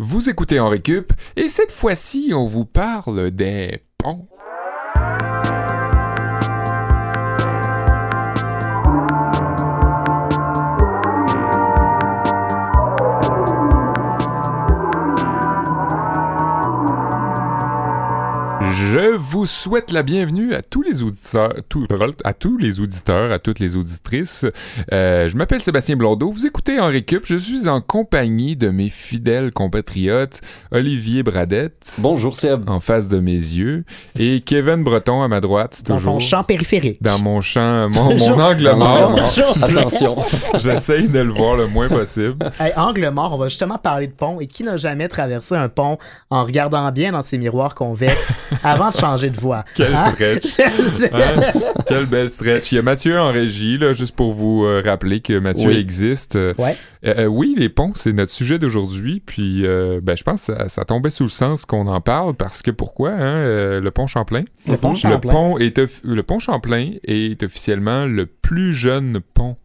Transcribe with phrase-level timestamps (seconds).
[0.00, 4.28] Vous écoutez en récup et cette fois-ci, on vous parle des ponts.
[18.90, 21.86] Je vous souhaite la bienvenue à tous les auditeurs, tout-
[22.24, 24.46] à tous les auditeurs, à toutes les auditrices.
[24.92, 26.30] Euh, je m'appelle Sébastien Blondeau.
[26.32, 27.26] Vous écoutez en récup.
[27.26, 32.66] Je suis en compagnie de mes fidèles compatriotes Olivier Bradette Bonjour Seb.
[32.70, 33.84] en face de mes yeux
[34.18, 37.02] et Kevin Breton à ma droite Dans ton champ périphérique.
[37.02, 39.18] dans mon champ, mon, mon angle mort.
[39.62, 40.16] Attention.
[40.58, 42.50] J'essaye de le voir le moins possible.
[42.58, 44.40] Hey, angle mort, on va justement parler de pont.
[44.40, 45.98] Et qui n'a jamais traversé un pont
[46.30, 48.32] en regardant bien dans ses miroirs convexes
[48.64, 49.64] avant de changer de voie?
[49.74, 50.10] Quel Hein?
[50.12, 50.46] stretch.
[51.12, 51.60] Hein?
[51.86, 52.72] Quelle belle stretch.
[52.72, 55.76] Il y a Mathieu en régie, là, juste pour vous euh, rappeler que Mathieu Oui.
[55.78, 56.36] existe.
[56.36, 56.76] Euh, Ouais.
[57.06, 59.22] euh, oui, les ponts, c'est notre sujet d'aujourd'hui.
[59.24, 62.34] Puis, euh, ben, je pense que ça, ça tombait sous le sens qu'on en parle
[62.34, 64.42] parce que pourquoi, hein, euh, le pont Champlain?
[64.68, 65.30] Le pont Le Champlain.
[65.30, 69.56] pont, est le pont Champlain est officiellement le plus jeune pont.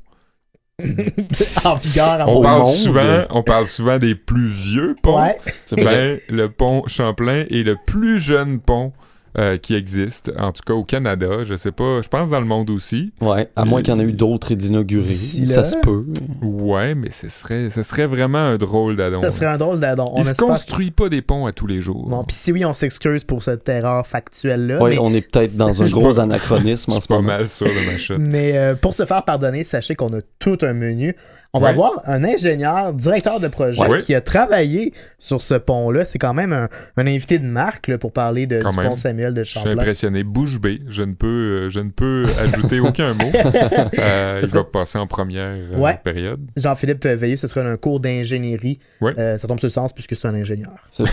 [1.66, 2.74] En vigueur à On parle, monde.
[2.74, 5.22] souvent, on parle souvent des plus vieux ponts.
[5.22, 5.38] Ouais.
[5.72, 8.92] Ben, le pont Champlain est le plus jeune pont
[9.38, 11.44] euh, qui existe, en tout cas au Canada.
[11.44, 13.12] Je sais pas, je pense dans le monde aussi.
[13.22, 15.06] Ouais, à moins qu'il y en ait eu d'autres inaugurés.
[15.08, 16.02] D'ici Ça se peut.
[16.42, 19.22] Ouais, mais ce serait, ce serait vraiment un drôle d'adon.
[19.22, 20.12] Ça serait un drôle d'adon.
[20.14, 22.08] On Il se construit pas des ponts à tous les jours.
[22.10, 24.82] Bon, puis si oui, on s'excuse pour cette erreur factuelle-là.
[24.82, 27.08] Ouais, mais on est peut-être dans un Je gros pas- anachronisme je en suis ce
[27.08, 27.28] pas moment.
[27.30, 28.18] mal sûr de ma chute.
[28.20, 31.16] mais, euh, pour se faire pardonner, sachez qu'on a tout un menu.
[31.56, 31.74] On va Ouais.
[31.74, 34.00] avoir un ingénieur, directeur de projet, Ouais.
[34.00, 36.04] qui a travaillé sur ce pont-là.
[36.04, 38.88] C'est quand même un, un invité de marque là, pour parler de, Quand du même.
[38.90, 39.74] pont Samuel de Je suis Champlain.
[39.74, 40.24] impressionné.
[40.24, 40.80] Bouche bée.
[40.90, 43.20] Je ne peux, euh, je ne peux ajouter aucun mot.
[44.00, 46.00] Euh, il serait- va passer en première euh, Ouais.
[46.04, 46.42] période.
[46.58, 48.80] Jean-Philippe Veilleux, ce serait un cours d'ingénierie.
[49.02, 49.14] Ouais.
[49.20, 50.72] Euh, ça tombe sur le sens puisque c'est un ingénieur.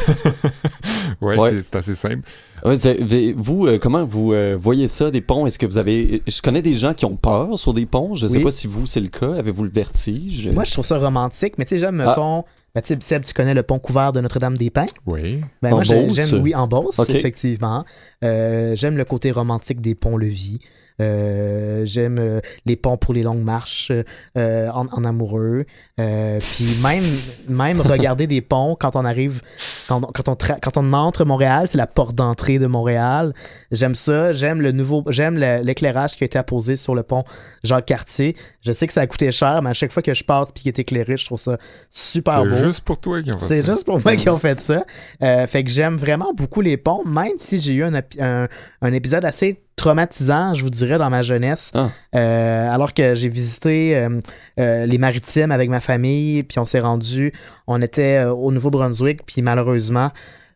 [1.20, 1.60] Ouais, Ouais.
[1.62, 2.22] c'est- assez simple.
[2.64, 5.46] Vous, euh, comment vous euh, voyez ça, des ponts?
[5.46, 6.22] Est-ce que vous avez...
[6.26, 8.14] Je connais des gens qui ont peur sur des ponts.
[8.14, 8.44] Je sais Oui.
[8.44, 9.34] pas si vous, c'est le cas.
[9.34, 10.29] Avez-vous le vertige?
[10.52, 12.08] Moi, je trouve ça romantique, mais tu sais, j'aime, Ah.
[12.08, 12.44] mettons.
[12.74, 14.86] Ben, tu sais, Seb, tu connais le pont couvert de Notre-Dame-des-Pins?
[15.06, 15.40] Oui.
[15.60, 17.84] Ben, En moi, j'aime, oui, en Beauce, effectivement.
[18.22, 20.60] Euh, j'aime le côté romantique des ponts-levis.
[21.00, 23.90] Euh, j'aime euh, les ponts pour les longues marches
[24.36, 25.64] euh, en, en amoureux.
[25.96, 27.04] Puis même,
[27.48, 29.40] même regarder des ponts quand on arrive,
[29.88, 33.32] quand, quand on, quand on entre Montréal, c'est la porte d'entrée de Montréal.
[33.70, 34.32] J'aime ça.
[34.32, 37.24] J'aime le nouveau, j'aime l'éclairage qui a été apposé sur le pont
[37.64, 38.36] Jacques-Cartier.
[38.62, 40.62] Je sais que ça a coûté cher, mais à chaque fois que je passe puis
[40.62, 41.56] qu'il est éclairé, je trouve ça
[41.90, 42.66] super C'est beau.
[42.66, 43.72] juste pour toi qui ont fait C'est ça.
[43.72, 44.84] juste pour moi qui ont fait ça.
[45.22, 48.48] Euh, fait que j'aime vraiment beaucoup les ponts, même si j'ai eu un-
[48.82, 51.72] un épisode assez traumatisant, je vous dirais, dans ma jeunesse.
[51.74, 51.88] Ah.
[52.14, 54.20] Euh, alors que j'ai visité euh,
[54.58, 57.32] euh, les maritimes avec ma famille, puis on s'est rendu,
[57.66, 60.10] on était au Nouveau-Brunswick, puis malheureusement,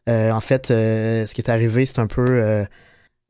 [0.08, 2.66] en fait, ce qui est arrivé, c'est un peu...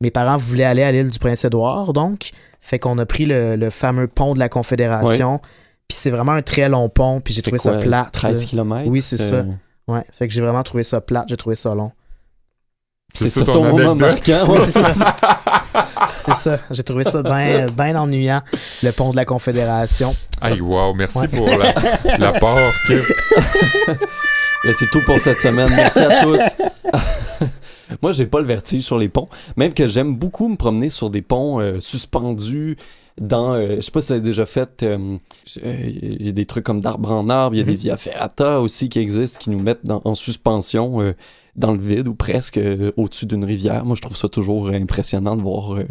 [0.01, 2.31] mes parents voulaient aller à l'île du Prince-Édouard, donc,
[2.61, 5.41] fait qu'on a pris le, le fameux pont de la Confédération,
[5.87, 8.11] puis c'est vraiment un très long pont, puis j'ai trouvé quoi, ça plate.
[8.11, 8.49] 13 là.
[8.49, 8.91] km?
[8.91, 9.45] Oui, c'est ça.
[9.87, 11.93] Ouais, fait que j'ai vraiment trouvé ça plate, j'ai trouvé ça long.
[13.17, 14.57] C'est ça sur ton moment marquant.
[14.65, 14.93] C'est ça.
[16.25, 16.59] c'est ça.
[16.71, 18.41] J'ai trouvé ça bien ben ennuyant,
[18.83, 20.15] le pont de la Confédération.
[20.41, 21.29] Aïe, wow, merci Ouais.
[21.29, 22.59] pour la- l'apport.
[22.89, 23.95] que-
[24.65, 25.69] Ben, c'est tout pour cette semaine.
[25.77, 26.41] Merci à tous.
[28.03, 29.29] Moi, j'ai pas le vertige sur les ponts.
[29.57, 32.77] Même que j'aime beaucoup me promener sur des ponts euh, suspendus.
[33.21, 35.19] Dans, euh, je sais pas si vous avez déjà fait, euh,
[35.63, 37.79] euh, il y a des trucs comme d'arbre en arbre, il y a des Mhm.
[37.79, 41.15] via ferrata aussi qui existent, qui nous mettent dans- en suspension euh,
[41.57, 43.85] dans le vide ou presque euh, au-dessus d'une rivière.
[43.85, 45.85] Moi, je trouve ça toujours impressionnant de voir euh,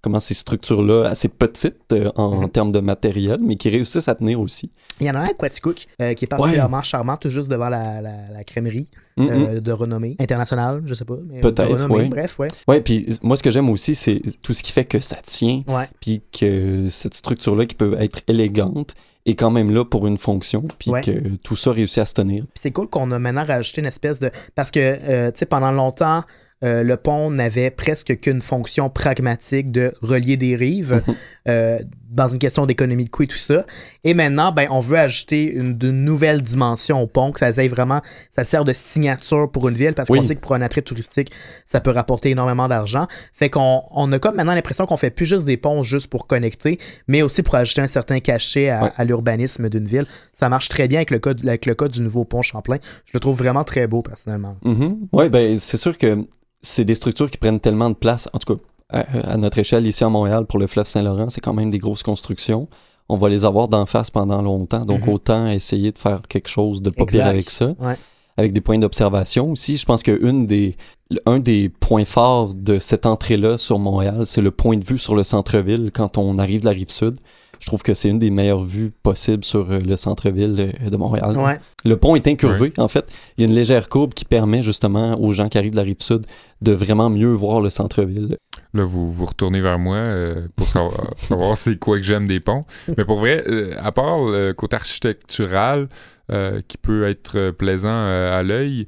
[0.00, 2.48] comment ces structures-là, assez petites euh, en, Mhm.
[2.50, 4.70] termes de matériel, mais qui réussissent à tenir aussi.
[5.00, 8.00] Il y en a un à Quaticook qui est particulièrement charmant, tout juste devant la,
[8.00, 8.86] la, la crèmerie
[9.16, 9.28] Mhm.
[9.30, 11.16] euh, de renommée internationale, je sais pas.
[11.42, 12.08] Peut-être, oui.
[12.08, 12.48] Bref, ouais.
[12.68, 15.62] Ouais, puis moi, ce que j'aime aussi, c'est tout ce qui fait que ça tient.
[15.66, 15.88] Ouais.
[16.00, 18.94] puis que cette structure-là qui peut être élégante
[19.26, 21.00] est quand même là pour une fonction, puis Ouais.
[21.02, 22.44] que tout ça réussit à se tenir.
[22.54, 24.30] C'est cool qu'on a maintenant rajouté une espèce de.
[24.54, 26.22] Parce que, euh, tu sais, pendant longtemps,
[26.64, 31.14] euh, le pont n'avait presque qu'une fonction pragmatique de relier des rives Mhm.
[31.48, 31.78] euh,
[32.10, 33.64] dans une question d'économie de coût et tout ça.
[34.04, 37.68] Et maintenant, ben, on veut ajouter une, de nouvelles dimensions au pont, que ça aille
[37.68, 38.00] vraiment,
[38.30, 40.18] ça sert de signature pour une ville, parce Oui.
[40.18, 41.30] qu'on sait que pour un attrait touristique,
[41.66, 43.06] ça peut rapporter énormément d'argent.
[43.34, 46.26] Fait qu'on on a comme maintenant l'impression qu'on fait plus juste des ponts juste pour
[46.26, 46.78] connecter,
[47.08, 48.90] mais aussi pour ajouter un certain cachet à, Ouais.
[48.96, 50.06] à l'urbanisme d'une ville.
[50.32, 52.78] Ça marche très bien avec le, cas, avec le cas du nouveau pont Champlain.
[53.06, 54.56] Je le trouve vraiment très beau, personnellement.
[54.64, 55.08] Mhm.
[55.12, 56.24] Ouais, ben c'est sûr que
[56.62, 59.86] c'est des structures qui prennent tellement de place, en tout cas à, à notre échelle
[59.86, 62.68] ici à Montréal pour le fleuve Saint-Laurent, c'est quand même des grosses constructions.
[63.08, 65.12] On va les avoir d'en face pendant longtemps, donc Mhm.
[65.14, 67.74] autant essayer de faire quelque chose de pas pire avec ça.
[67.80, 67.96] Ouais.
[68.36, 69.76] avec des points d'observation aussi.
[69.76, 70.76] Je pense que une des,
[71.26, 75.16] un des points forts de cette entrée-là sur Montréal, c'est le point de vue sur
[75.16, 77.18] le centre-ville quand on arrive de la rive sud.
[77.60, 81.36] Je trouve que c'est une des meilleures vues possibles sur euh, le centre-ville de Montréal.
[81.36, 81.58] Ouais.
[81.84, 83.08] Le pont est incurvé, en fait.
[83.36, 85.82] Il y a une légère courbe qui permet justement aux gens qui arrivent de la
[85.82, 86.26] rive sud
[86.60, 88.36] de vraiment mieux voir le centre-ville.
[88.74, 92.40] Là, vous vous retournez vers moi euh, pour savoir, savoir c'est quoi que j'aime des
[92.40, 92.64] ponts.
[92.96, 95.88] Mais pour vrai, euh, à part le côté architectural
[96.30, 98.86] euh, qui peut être plaisant euh, à l'œil,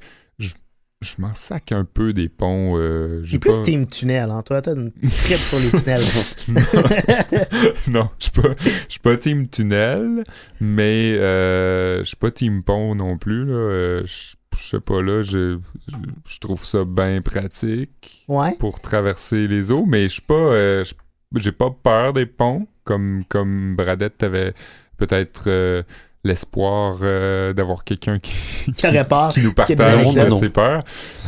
[1.02, 2.72] je, m'en sac un peu des ponts.
[2.76, 4.42] euh, j'ai plus pas- team tunnel, hein.
[4.42, 6.02] Toi, t'as une petite trip sur les tunnels.
[7.88, 10.24] non, je suis pas, je suis pas team tunnel,
[10.60, 13.46] mais euh, je suis pas team pont non plus.
[13.46, 13.52] Là.
[13.54, 15.58] Euh, je sais pas, là, je,
[16.40, 18.54] trouve ça bien pratique Ouais.
[18.58, 20.84] pour traverser les eaux, mais je suis pas, euh,
[21.36, 24.52] j'ai pas peur des ponts, comme, comme Bradette t'avait
[24.98, 25.82] peut-être euh,
[26.22, 28.32] l'espoir euh, d'avoir quelqu'un qui,
[28.76, 28.86] Qui
[29.42, 30.82] nous partage euh, ses peurs.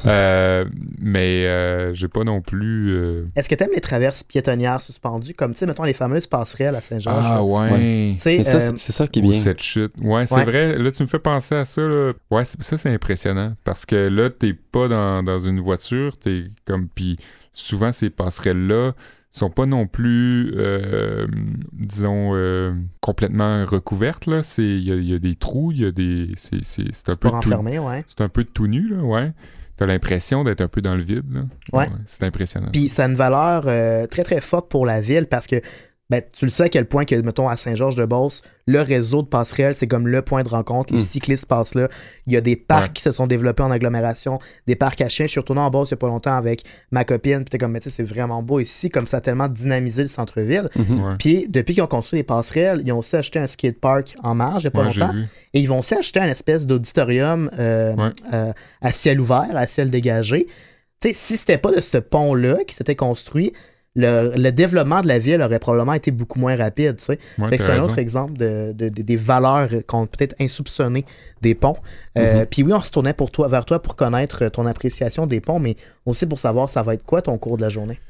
[0.05, 0.65] Euh,
[1.01, 2.91] mais euh, j'ai pas non plus...
[2.95, 6.75] euh, Est-ce que t'aimes les traverses piétonnières suspendues, comme, tu sais, mettons les fameuses passerelles
[6.77, 7.17] à Saint-Georges?
[7.25, 8.13] Ah ouais.
[8.15, 9.41] Tu sais, Mais ça, c'est- ça qui est Ou bien.
[9.41, 9.93] cette chute.
[10.01, 10.45] Ouais, c'est Ouais.
[10.45, 10.77] vrai.
[10.79, 11.83] Là, tu me fais penser à ça.
[11.83, 12.13] Là.
[12.31, 13.55] Ouais, ça, c'est impressionnant.
[13.65, 16.17] Parce que là, t'es pas dans, dans une voiture.
[16.19, 16.89] T'es comme.
[16.95, 17.17] Puis
[17.55, 18.93] souvent, ces passerelles-là
[19.33, 21.27] sont pas non plus, euh,
[21.73, 24.27] disons, euh, complètement recouvertes.
[24.27, 26.31] Il y a, il y a des trous, il y a des.
[26.37, 28.05] C'est un, peu tout- ouais.
[28.19, 29.33] un peu tout nu, là, ouais.
[29.77, 31.41] T'as l'impression d'être un peu dans le vide, là.
[31.73, 31.89] Ouais.
[32.07, 32.69] c'est impressionnant.
[32.73, 35.61] Puis ça a une valeur euh, très très forte pour la ville parce que
[36.11, 39.75] ben, tu le sais à quel point que, mettons, à Saint-Georges-de-Beauce, le réseau de passerelles,
[39.75, 40.93] c'est comme le point de rencontre.
[40.93, 41.03] Les Mm.
[41.03, 41.89] cyclistes passent là.
[42.27, 42.93] Il y a des parcs Ouais.
[42.93, 45.25] qui se sont développés en agglomération, des parcs à chiens.
[45.25, 47.45] Je suis retourné en Beauce il y a pas longtemps avec ma copine.
[47.45, 50.09] Puis comme, mais tu sais, c'est vraiment beau ici, comme ça a tellement dynamisé le
[50.09, 50.69] centre-ville.
[50.77, 51.03] Mhm.
[51.05, 54.35] Ouais, Puis depuis qu'ils ont construit les passerelles, ils ont aussi acheté un skatepark en
[54.35, 55.15] marge il y a pas Ouais, longtemps.
[55.55, 57.95] Et ils vont aussi acheter un espèce d'auditorium euh,
[58.35, 58.53] euh,
[58.83, 60.47] à ciel ouvert, à ciel dégagé.
[61.01, 63.53] Tu sais, si c'était pas de ce pont-là qui s'était construit,
[63.95, 66.97] le, le développement de la ville aurait probablement été beaucoup moins rapide.
[66.97, 67.19] tu sais.
[67.39, 67.87] Ouais, c'est un raison.
[67.89, 71.05] autre exemple de, de- de- des valeurs qu'on peut peut-être insoupçonnées
[71.43, 71.77] des ponts.
[72.17, 75.41] Euh, Puis oui, on se tournait pour toi, vers toi pour connaître ton appréciation des
[75.41, 78.01] ponts, mais aussi pour savoir ça va être quoi ton cours de la journée.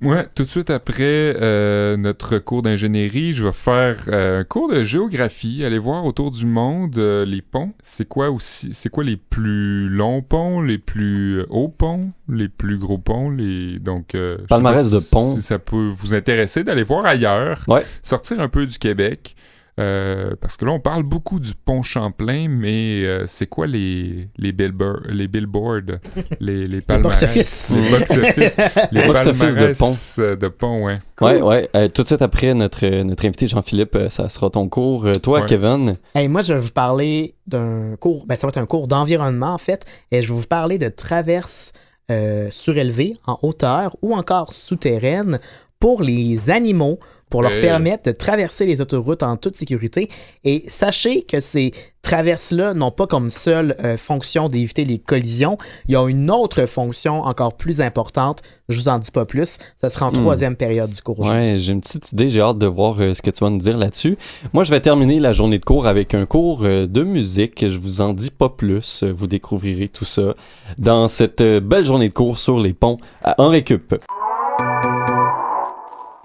[0.00, 4.72] Ouais, tout de suite après euh, notre cours d'ingénierie, je vais faire euh, un cours
[4.72, 7.72] de géographie, aller voir autour du monde euh, les ponts.
[7.82, 12.78] C'est quoi aussi C'est quoi les plus longs ponts, les plus hauts ponts, les plus
[12.78, 15.34] gros ponts, les donc euh, Palmarès de ponts.
[15.34, 17.84] Si ça peut vous intéresser d'aller voir ailleurs, Ouais.
[18.02, 19.34] sortir un peu du Québec.
[19.78, 24.28] Euh, parce que là, on parle beaucoup du pont Champlain, mais euh, c'est quoi les,
[24.36, 25.98] les, billboards, les billboards,
[26.40, 27.20] les, les palmarès?
[27.20, 27.76] box-office.
[27.76, 28.56] Les box-office.
[28.92, 29.94] les Box-office de palmarès, pont.
[30.22, 30.98] euh, de pont, ouais.
[31.20, 31.70] Ouais, ouais.
[31.76, 35.06] Euh, tout de suite après notre, euh, notre invité Jean-Philippe, euh, ça sera ton cours.
[35.06, 35.46] Euh, toi, Ouais.
[35.46, 38.88] Kevin, Hey, moi, je vais vous parler d'un cours, ben, ça va être un cours
[38.88, 41.72] d'environnement en fait, et je vais vous parler de traverses
[42.10, 45.38] euh, surélevées en hauteur ou encore souterraines
[45.78, 46.98] pour les animaux,
[47.30, 47.60] pour leur Hey.
[47.62, 50.08] permettre de traverser les autoroutes en toute sécurité.
[50.44, 51.72] Et sachez que ces
[52.02, 55.58] traverses-là n'ont pas comme seule euh, fonction d'éviter les collisions,
[55.88, 58.40] il y a une autre fonction encore plus importante,
[58.70, 60.14] je vous en dis pas plus, ça sera en Hmm.
[60.22, 63.20] troisième période du cours ouais, j'ai une petite idée, j'ai hâte de voir euh, ce
[63.20, 64.16] que tu vas nous dire là-dessus.
[64.54, 67.68] Moi, je vais terminer la journée de cours avec un cours euh, de musique.
[67.68, 70.34] Je vous en dis pas plus, euh, vous découvrirez tout ça
[70.78, 73.96] dans cette euh, belle journée de cours sur les ponts à Henri Cup.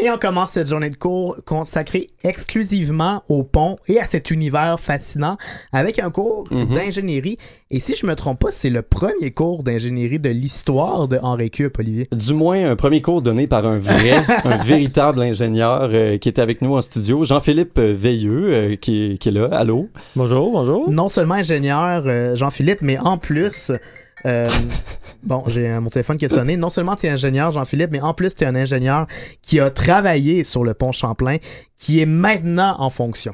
[0.06, 4.78] Et on commence cette journée de cours consacrée exclusivement au pont et à cet univers
[4.78, 5.38] fascinant
[5.72, 6.74] avec un cours Mhm.
[6.74, 7.38] d'ingénierie.
[7.72, 11.50] Et si je me trompe pas, c'est le premier cours d'ingénierie de l'histoire de Henri
[11.50, 12.10] Cup, Olivier.
[12.12, 14.12] Du moins, un premier cours donné par un vrai,
[14.44, 19.14] un véritable ingénieur euh, qui est avec nous en studio, Jean-Philippe euh, Veilleux, euh, qui,
[19.14, 19.48] est- qui est là.
[19.54, 19.88] Allô?
[20.18, 20.90] Bonjour, bonjour.
[20.92, 23.72] Non seulement ingénieur, euh, Jean-Philippe, mais en plus...
[24.26, 24.50] euh,
[25.24, 26.58] bon, j'ai euh, mon téléphone qui a sonné.
[26.58, 29.08] Non seulement tu es ingénieur, Jean-Philippe, mais en plus tu es un ingénieur
[29.42, 31.38] qui a travaillé sur le pont Champlain,
[31.78, 33.34] qui est maintenant en fonction.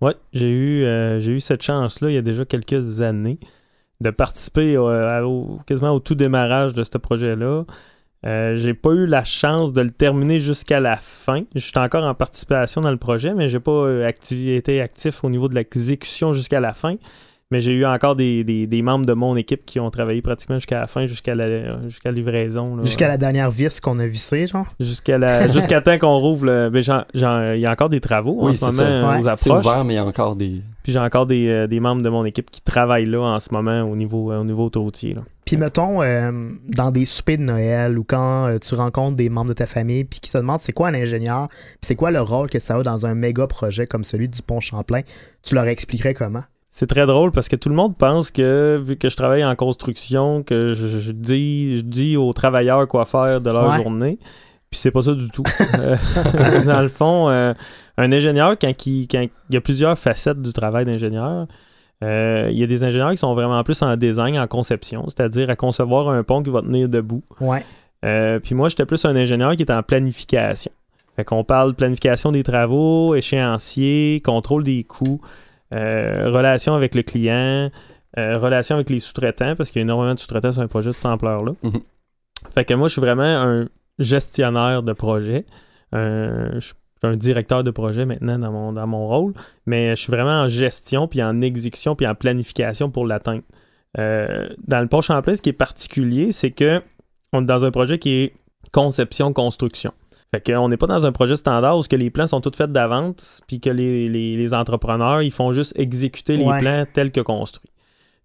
[0.00, 3.38] Ouais, j'ai eu, euh, eu cette chance-là il y a déjà quelques années
[4.00, 7.64] de participer au- quasiment au tout démarrage de ce projet-là.
[8.26, 11.42] Euh, j'ai pas eu la chance de le terminer jusqu'à la fin.
[11.54, 15.30] Je suis encore en participation dans le projet, mais j'ai pas euh, été actif au
[15.30, 16.96] niveau de l'exécution jusqu'à la fin.
[17.50, 20.56] Mais j'ai eu encore des, des- des membres de mon équipe qui ont travaillé pratiquement
[20.56, 22.84] jusqu'à la fin, jusqu'à la jusqu'à livraison.
[22.84, 24.66] Jusqu'à la dernière vis qu'on a vissée, genre?
[24.78, 26.68] Jusqu'à la jusqu'à temps qu'on rouvre le.
[26.68, 26.82] ben,
[27.14, 29.18] il y a encore des travaux en Oui, ce c'est moment ça.
[29.18, 29.32] aux Ouais.
[29.36, 29.64] C'est approches.
[29.66, 30.60] ouvert, mais il y a encore des...
[30.82, 33.48] Puis j'ai encore des, euh, des membres de mon équipe qui travaillent là en ce
[33.52, 35.14] moment au niveau, euh, au niveau autoroutier.
[35.14, 35.22] là.
[35.46, 39.48] Puis mettons, euh, dans des soupers de Noël ou quand euh, tu rencontres des membres
[39.48, 42.20] de ta famille puis qui se demandent c'est quoi un ingénieur, puis c'est quoi le
[42.20, 45.00] rôle que ça a dans un méga projet comme celui du pont Champlain,
[45.42, 46.42] tu leur expliquerais comment?
[46.78, 49.56] C'est très drôle parce que tout le monde pense que, vu que je travaille en
[49.56, 53.82] construction, que je, je dis, je dis aux travailleurs quoi faire de leur Ouais.
[53.82, 54.18] journée.
[54.70, 55.42] Puis c'est pas ça du tout.
[55.80, 55.96] Euh,
[56.66, 57.52] dans le fond, euh,
[57.96, 61.48] un ingénieur, quand, il, quand il y a plusieurs facettes du travail d'ingénieur,
[62.04, 65.50] euh, il y a des ingénieurs qui sont vraiment plus en design, en conception, c'est-à-dire
[65.50, 67.24] à concevoir un pont qui va tenir debout.
[67.40, 67.64] Ouais.
[68.04, 70.70] Euh, puis moi, j'étais plus un ingénieur qui est en planification.
[71.16, 75.20] Fait qu'on parle planification des travaux, échéancier, contrôle des coûts,
[75.72, 77.70] relation avec le client,
[78.18, 80.90] euh, relation avec les sous-traitants, parce qu'il y a énormément de sous-traitants sur un projet
[80.90, 81.52] de cette ampleur-là.
[81.62, 81.80] Mhm.
[82.50, 85.44] Fait que moi, je suis vraiment un gestionnaire de projet.
[85.92, 89.32] Un- je suis un directeur de projet maintenant dans mon, dans mon rôle,
[89.66, 93.42] mais je suis vraiment en gestion, puis en exécution, puis en planification pour l'atteindre.
[93.98, 96.82] Euh, dans le pont Champlain, ce qui est particulier, c'est que
[97.32, 98.32] on est dans un projet qui est
[98.72, 99.92] conception-construction.
[100.30, 102.54] Fait qu'on n'est pas dans un projet standard où ce que les plans sont tous
[102.56, 106.60] faits d'avance, puis que les, les- les entrepreneurs, ils font juste exécuter les Ouais.
[106.60, 107.70] plans tels que construits.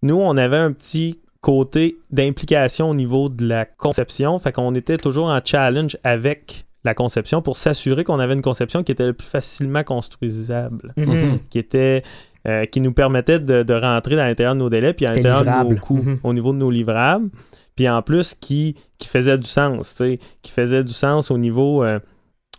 [0.02, 4.98] Nous, on avait un petit côté d'implication au niveau de la conception, fait qu'on était
[4.98, 9.14] toujours en challenge avec la conception pour s'assurer qu'on avait une conception qui était le
[9.14, 11.38] plus facilement construisable Mhm.
[11.50, 12.02] qui était
[12.46, 15.42] euh, qui nous permettait de, de rentrer dans l'intérieur de nos délais puis à l'intérieur
[15.64, 16.18] de nos coûts Mhm.
[16.22, 17.30] au niveau de nos livrables
[17.76, 21.38] puis en plus qui, qui faisait du sens tu sais, qui faisait du sens au
[21.38, 21.98] niveau euh,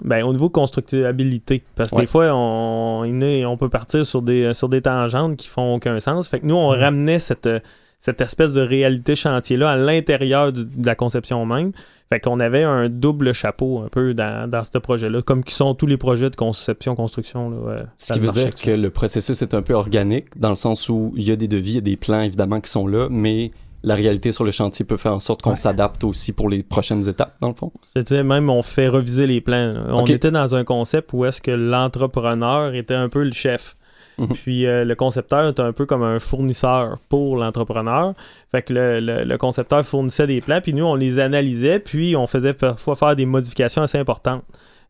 [0.03, 2.01] ben, au niveau constructibilité parce que Ouais.
[2.01, 6.27] des fois on, on peut partir sur des sur des tangentes qui font aucun sens
[6.27, 6.79] fait que nous on Mhm.
[6.81, 7.49] ramenait cette
[7.97, 11.71] cette espèce de réalité chantier là à l'intérieur de la conception même
[12.09, 15.73] fait qu'on avait un double chapeau un peu dans, dans ce projet-là, comme qui sont
[15.73, 17.51] tous les projets de conception-construction.
[17.97, 21.13] Ce qui veut dire que le processus est un peu organique, dans le sens où
[21.15, 23.49] il y a des devis, il y a des plans évidemment qui sont là, mais
[23.85, 25.55] la réalité sur le chantier peut faire en sorte qu'on Ouais.
[25.55, 27.71] s'adapte aussi pour les prochaines étapes, dans le fond.
[27.95, 29.75] Je te dis, même on fait reviser les plans.
[29.89, 33.77] On était dans un concept où est-ce que l'entrepreneur était un peu le chef.
[34.17, 34.27] Mhm.
[34.29, 38.13] Puis euh, le concepteur était un peu comme un fournisseur pour l'entrepreneur.
[38.51, 42.15] Fait que le, le- le concepteur fournissait des plans, puis nous, on les analysait, puis
[42.15, 44.43] on faisait parfois faire des modifications assez importantes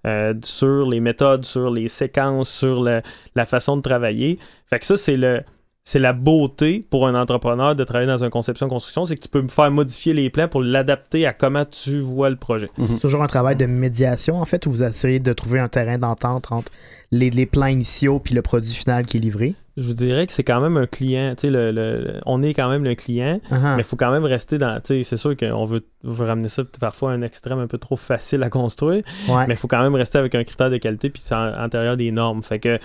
[0.06, 3.02] euh, sur les méthodes, sur les séquences, sur le-
[3.36, 4.38] la façon de travailler.
[4.70, 5.42] Fait que ça, c'est le.
[5.88, 9.44] C'est la beauté pour un entrepreneur de travailler dans une conception-construction, c'est que tu peux
[9.44, 12.72] me faire modifier les plans pour l'adapter à comment tu vois le projet.
[12.76, 16.00] C'est toujours un travail de médiation, en fait, où vous essayez de trouver un terrain
[16.00, 16.72] d'entente entre
[17.12, 19.54] les, les plans initiaux puis le produit final qui est livré?
[19.78, 21.36] je vous dirais que c'est quand même un client.
[21.36, 24.10] Tu sais, le, le- on est quand même le client, Ah, mais il faut quand
[24.10, 24.80] même rester dans.
[24.80, 27.78] Tu sais, c'est sûr qu'on veut, veut ramener ça parfois à un extrême un peu
[27.78, 29.46] trop facile à construire, ouais.
[29.48, 31.96] mais il faut quand même rester avec un critère de qualité puis c'est à l'intérieur
[31.98, 32.42] des normes.
[32.42, 32.80] Fait que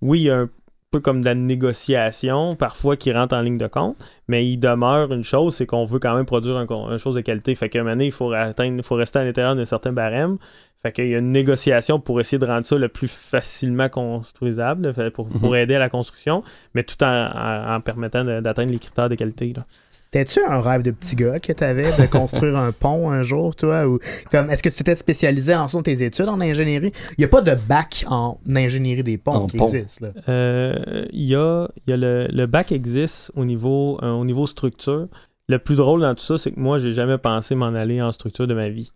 [0.00, 0.48] oui, il y a un
[0.90, 3.96] peu comme de la négociation parfois qui rentre en ligne de compte,
[4.28, 7.20] mais il demeure une chose, c'est qu'on veut quand même produire un, une chose de
[7.22, 7.54] qualité.
[7.54, 9.92] Fait qu'à un moment donné, il faut atteindre, il faut rester à l'intérieur d'un certain
[9.92, 10.36] barème.
[10.80, 14.94] Fait qu'il y a une négociation pour essayer de rendre ça le plus facilement construisable,
[14.94, 16.44] fait, pour, pour aider à la construction,
[16.74, 19.52] mais tout en, en- en permettant d'atteindre les critères de qualité.
[19.56, 19.64] là.
[19.90, 23.56] C'était-tu un rêve de petit gars que tu avais de construire un pont un jour,
[23.56, 23.88] toi?
[23.88, 23.98] Ou
[24.30, 26.92] comme est-ce que tu t'étais spécialisé en son de tes études en ingénierie?
[27.12, 29.66] Il n'y a pas de bac en ingénierie des ponts En qui pont.
[29.66, 30.00] existe.
[30.00, 30.10] Là.
[30.28, 34.24] Euh, Il y a, il y a le, le bac existe au niveau, euh, au
[34.24, 35.08] niveau structure.
[35.48, 38.12] Le plus drôle dans tout ça, c'est que moi, j'ai jamais pensé m'en aller en
[38.12, 38.92] structure de ma vie.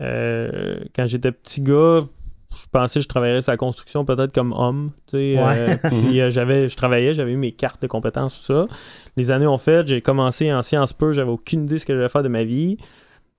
[0.00, 2.00] Euh, quand j'étais petit gars,
[2.54, 4.90] je pensais que je travaillerais sur la construction peut-être comme homme.
[5.12, 5.36] Ouais.
[5.38, 8.66] euh, puis euh, j'avais, je travaillais, j'avais eu mes cartes de compétences, tout ça.
[9.16, 11.94] Les années ont fait, j'ai commencé en sciences peu, j'avais aucune idée de ce que
[11.94, 12.76] j'allais faire de ma vie.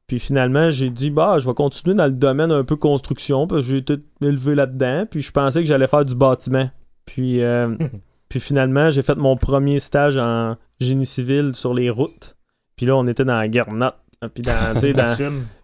[0.07, 3.61] Puis finalement, j'ai dit, bah, je vais continuer dans le domaine un peu construction, parce
[3.61, 5.05] que j'ai été élevé là-dedans.
[5.09, 6.69] Puis je pensais que j'allais faire du bâtiment.
[7.05, 7.75] Puis, euh,
[8.29, 12.35] puis finalement, j'ai fait mon premier stage en génie civil sur les routes.
[12.75, 13.95] Puis là, on était dans la Guernotte.
[14.33, 15.07] Puis dans, tu sais, dans.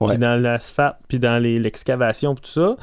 [0.02, 0.10] Ouais.
[0.10, 2.76] puis dans l'asphalte, puis dans les- l'excavation, puis tout ça.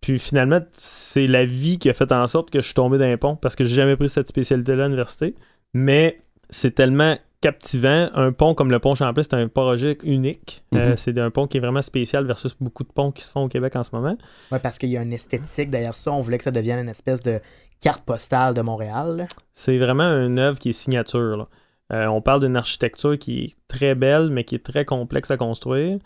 [0.00, 3.16] Puis finalement, c'est la vie qui a fait en sorte que je suis tombé d'un
[3.16, 5.34] pont parce que j'ai jamais pris cette spécialité-là à l'université.
[5.72, 8.10] Mais c'est tellement captivant.
[8.14, 10.62] Un pont comme le pont Champlain, c'est un projet unique.
[10.74, 10.96] Euh, Mhm.
[10.96, 13.48] c'est un pont qui est vraiment spécial versus beaucoup de ponts qui se font au
[13.48, 14.16] Québec en ce moment.
[14.52, 16.12] Ouais, parce qu'il y a une esthétique derrière ça.
[16.12, 17.40] On voulait que ça devienne une espèce de
[17.80, 19.26] carte postale de Montréal.
[19.54, 21.36] C'est vraiment une œuvre qui est signature.
[21.38, 21.48] là.
[21.92, 25.36] Euh, on parle d'une architecture qui est très belle, mais qui est très complexe à
[25.36, 25.98] construire.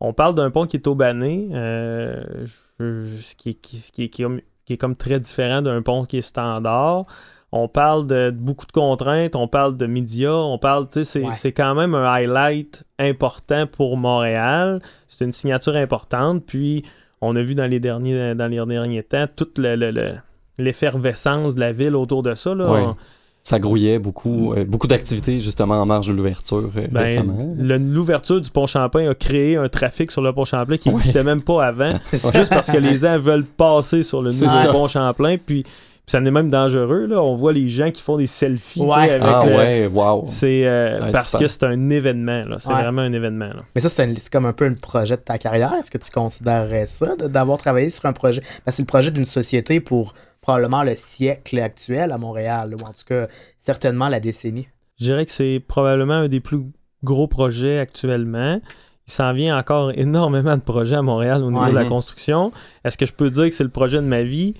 [0.00, 4.24] On parle d'un pont qui est aubané, euh, je- je- qui, qui- qui- qui est
[4.24, 7.06] comme, qui est comme très différent d'un pont qui est standard.
[7.54, 11.46] On parle de beaucoup de contraintes, on parle de médias, on parle, tu sais, c'est
[11.46, 11.52] Ouais.
[11.52, 14.80] quand même un highlight important pour Montréal.
[15.06, 16.44] C'est une signature importante.
[16.46, 16.84] Puis,
[17.20, 20.14] on a vu dans les derniers, dans les derniers temps toute le- le- le-
[20.58, 22.54] l'effervescence de la ville autour de ça.
[22.54, 22.70] Là.
[22.70, 22.80] Ouais.
[22.82, 22.96] On-
[23.44, 27.36] Ça grouillait beaucoup, euh, beaucoup d'activités justement en marge de l'ouverture euh, Ben, récemment.
[27.58, 30.94] le- L'ouverture du pont Champlain a créé un trafic sur le pont Champlain qui Ouais.
[30.94, 34.86] n'existait même pas avant, juste parce que les gens veulent passer sur le nouveau pont
[34.86, 35.36] Champlain.
[35.44, 35.64] Puis,
[36.06, 37.20] ça en est même dangereux, là.
[37.22, 39.10] On voit les gens qui font des selfies, Ouais.
[39.10, 40.22] avec Ah le- ouais, wow.
[40.26, 42.56] C'est euh, Ouais, parce que c'est un événement, là.
[42.60, 42.74] C'est Ouais.
[42.74, 43.62] vraiment un événement, là.
[43.74, 45.72] Mais ça, c'est comme un peu un projet de ta carrière.
[45.74, 48.40] Est-ce que tu considérerais ça, d'avoir travaillé sur un projet?
[48.40, 52.92] Que c'est le projet d'une société pour probablement le siècle actuel à Montréal, ou en
[52.92, 54.68] tout cas, certainement la décennie.
[55.00, 56.60] Je dirais que c'est probablement un des plus
[57.02, 58.60] gros projets actuellement.
[59.08, 61.70] Il s'en vient encore énormément de projets à Montréal au niveau Ouais.
[61.70, 62.52] de la construction.
[62.84, 64.54] Est-ce que je peux dire que c'est le projet de ma vie?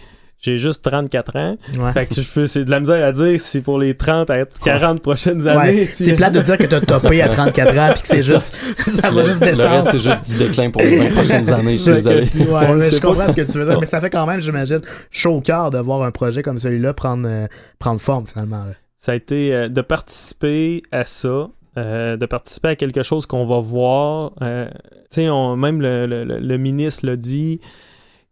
[0.45, 1.57] J'ai juste 34 ans.
[1.79, 1.93] Ouais.
[1.93, 4.29] Fait que je peux, c'est de la misère à dire si c'est pour les 30
[4.29, 5.81] à 40 prochaines années.
[5.81, 8.23] Ouais, si- C'est plate de dire que t'as topé à 34 ans puis que c'est
[8.25, 8.57] juste.
[8.89, 9.71] Ça va le, juste le descendre.
[9.77, 12.23] reste, c'est juste du déclin pour les 20 prochaines années, je suis désolé.
[12.49, 13.07] Ouais, le je pas.
[13.09, 14.81] comprends ce que tu veux dire, mais ça fait quand même, j'imagine,
[15.13, 17.47] chaud au cœur de voir un projet comme celui-là prendre, euh,
[17.79, 18.65] prendre forme finalement.
[18.65, 18.73] là.
[18.99, 23.47] ça a été euh, de participer à ça, euh, de participer à quelque chose qu'on
[23.47, 24.33] va voir.
[24.43, 24.67] euh,
[25.11, 27.61] tu sais, on- même le, le- le- le ministre l'a dit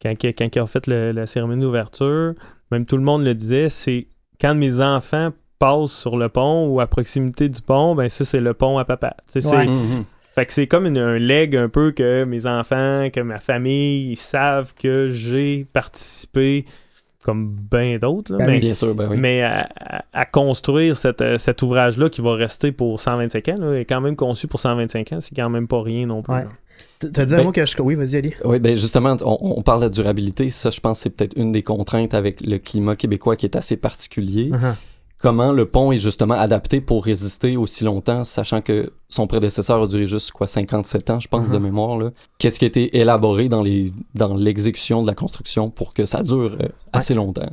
[0.02, 2.35] quand, il- quand il a fait le- la cérémonie d'ouverture,
[2.71, 4.07] même tout le monde le disait, c'est
[4.40, 8.40] quand mes enfants passent sur le pont ou à proximité du pont, ben ça c'est
[8.40, 9.14] le pont à papa.
[9.30, 9.66] Tu sais, c'est-.
[9.66, 10.04] Mhm.
[10.35, 14.12] Fait que c'est comme une- un leg un peu que mes enfants, que ma famille,
[14.12, 16.64] ils savent que j'ai participé
[17.25, 18.33] comme bien d'autres.
[18.33, 18.61] là, Ben mais.
[18.61, 19.16] Bien sûr, ben oui.
[19.19, 19.69] mais à,
[20.14, 24.00] à- construire cette, euh, cet ouvrage-là qui va rester pour 125 ans, là, est quand
[24.00, 26.33] même conçu pour 125 ans, c'est quand même pas rien non plus.
[26.33, 26.47] Ouais.
[27.00, 27.75] Tu- T'as dit un Ben- mot que je.
[27.80, 28.34] Oui, vas-y, Ali.
[28.44, 30.50] Oui, ben justement, on, on parle de durabilité.
[30.50, 33.56] Ça, je pense que c'est peut-être une des contraintes avec le climat québécois qui est
[33.56, 34.50] assez particulier.
[34.50, 34.75] Uh-huh.
[35.18, 39.87] Comment le pont est justement adapté pour résister aussi longtemps, sachant que son prédécesseur a
[39.87, 41.64] duré juste quoi 57 ans, je pense, de Mhm.
[41.64, 41.99] mémoire.
[41.99, 42.10] là.
[42.38, 46.22] Qu'est-ce qui a été élaboré dans les dans l'exécution de la construction pour que ça
[46.22, 47.50] dure euh, assez longtemps?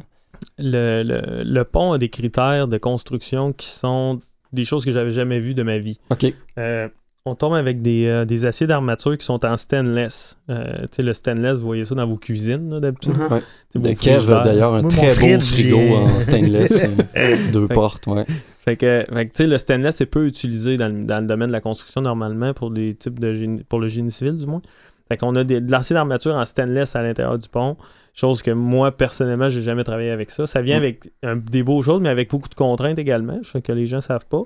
[0.58, 4.20] Le, le- le pont a des critères de construction qui sont
[4.54, 5.98] des choses que j'avais jamais vues de ma vie.
[6.10, 6.34] OK.
[6.58, 6.88] Euh,
[7.28, 10.38] on tombe avec des, euh, des aciers d'armature qui sont en stainless.
[10.50, 13.14] Euh, tu sais, le stainless, vous voyez ça dans vos cuisines, là, d'habitude?
[13.14, 13.34] Uh-huh.
[13.34, 13.42] Ouais.
[13.72, 16.84] C'est De Kev, d'ailleurs, un Moi, très beau frigo en stainless,
[17.18, 18.26] euh, deux Fait- portes, ouais.
[18.66, 21.28] Fait que, fait que, tu sais, le stainless est peu utilisé dans le, dans le
[21.28, 24.46] domaine de la construction normalement pour des types de génie, pour le génie civil du
[24.46, 24.62] moins.
[25.10, 27.78] Fait qu'on a des, de l'acier d'armature en stainless à l'intérieur du pont,
[28.14, 30.46] chose que moi personnellement j'ai jamais travaillé avec ça.
[30.48, 30.84] Ça vient Mm.
[30.84, 33.86] avec un- des beaux choses, mais avec beaucoup de contraintes également, je sais que les
[33.86, 34.42] gens savent pas.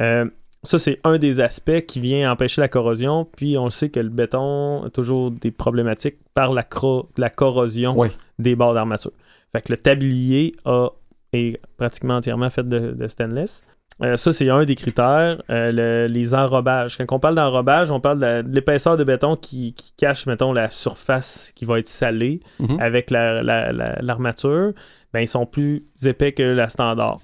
[0.00, 0.24] Euh,
[0.62, 4.00] ça c'est un des aspects qui vient empêcher la corrosion, puis on le sait que
[4.00, 6.64] le béton a toujours des problématiques par la,
[7.16, 7.94] la corrosion
[8.38, 9.12] des barres d'armature.
[9.52, 10.88] Fait que le tablier a,
[11.32, 13.62] est pratiquement entièrement fait de, de stainless.
[14.00, 15.42] Euh, ça, c'est un des critères.
[15.50, 16.96] Euh, le- les enrobages.
[16.98, 20.70] Quand on parle d'enrobage, on parle de, l'épaisseur de béton qui, qui cache, mettons, la
[20.70, 22.78] surface qui va être salée Mhm.
[22.80, 24.72] avec la- la- la- l'armature.
[25.12, 27.18] ben, ils sont plus épais que la standard.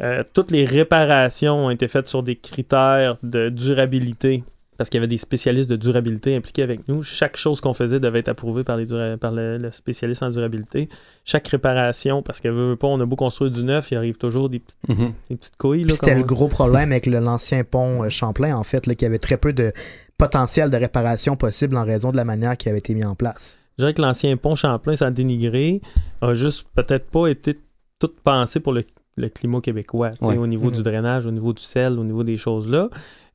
[0.00, 4.44] Euh, toutes les réparations ont été faites sur des critères de durabilité
[4.78, 7.02] parce qu'il y avait des spécialistes de durabilité impliqués avec nous.
[7.02, 10.30] Chaque chose qu'on faisait devait être approuvée par, les dura- par le, le spécialiste en
[10.30, 10.88] durabilité.
[11.26, 14.16] Chaque réparation, parce que veut, veut pas, on a beau construire du neuf, il arrive
[14.16, 14.78] toujours des, petites-
[15.28, 15.84] des petites couilles.
[15.90, 19.18] c'était le gros problème avec le- l'ancien pont euh, Champlain, en fait, là, qui avait
[19.18, 19.70] très peu de
[20.16, 23.58] potentiel de réparation possible en raison de la manière qui avait été mis en place.
[23.76, 25.82] Je dirais que l'ancien pont Champlain, sans le dénigrer,
[26.22, 27.58] a juste peut-être pas été
[27.98, 28.82] tout pensé pour le,
[29.20, 30.36] le climat québécois, Ouais.
[30.36, 30.76] au niveau Mhm.
[30.76, 32.88] du drainage, au niveau du sel, au niveau des choses-là.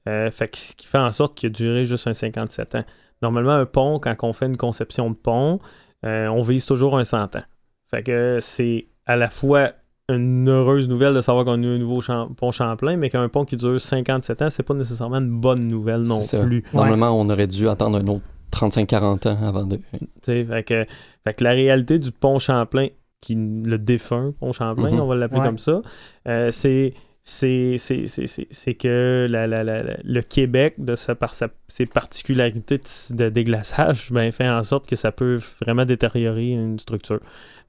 [0.07, 2.83] Euh, fait que ce qui fait en sorte qu'il a duré juste un 57 ans.
[3.21, 5.59] Normalement, un pont, quand on fait une conception de pont,
[6.05, 7.43] euh, on vise toujours un 100 ans.
[7.89, 9.71] Fait que c'est à la fois
[10.09, 11.99] une heureuse nouvelle de savoir qu'on a eu un nouveau
[12.37, 16.01] pont Champlain, mais qu'un pont qui dure 57 ans, c'est pas nécessairement une bonne nouvelle
[16.01, 16.63] non plus.
[16.73, 18.21] Normalement, on aurait dû attendre un autre
[18.51, 19.77] 35-40 ans avant de.
[19.77, 19.81] Tu
[20.21, 20.85] sais, fait, que,
[21.23, 22.87] fait que la réalité du pont Champlain,
[23.21, 24.99] qui le défunt pont Champlain, Mhm.
[24.99, 25.45] on va l'appeler Ouais.
[25.47, 25.81] comme ça,
[26.27, 26.93] euh, c'est
[27.27, 31.33] c'est c'est- c'est- c'est- c'est que la- la- la- la- le Québec, de sa, par
[31.33, 36.49] sa- ses particularités de, de déglaçage, ben, fait en sorte que ça peut vraiment détériorer
[36.51, 37.19] une structure.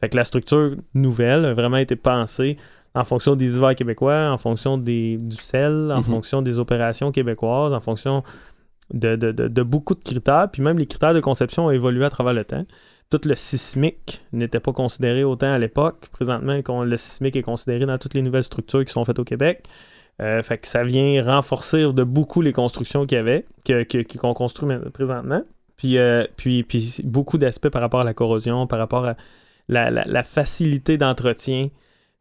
[0.01, 2.59] Fait que la structure nouvelle a vraiment été pensée
[2.95, 6.05] en fonction des hivers québécois, en fonction des, du sel, en Mhm.
[6.05, 8.23] fonction des opérations québécoises, en fonction
[8.93, 12.11] de, de- de- beaucoup de critères, puis même les critères de conception ont évolué à
[12.11, 12.65] travers le temps.
[13.11, 16.09] Tout le sismique n'était pas considéré autant à l'époque.
[16.13, 19.25] Présentement, qu'on- le sismique est considéré dans toutes les nouvelles structures qui sont faites au
[19.25, 19.65] Québec.
[20.23, 24.17] Euh, fait que ça vient renforcer de beaucoup les constructions qu'il y avait, que- que-
[24.19, 25.43] qu'on construit présentement.
[25.77, 29.17] Puis, euh, puis, puis beaucoup d'aspects par rapport à la corrosion, par rapport à
[29.69, 31.69] la- la facilité d'entretien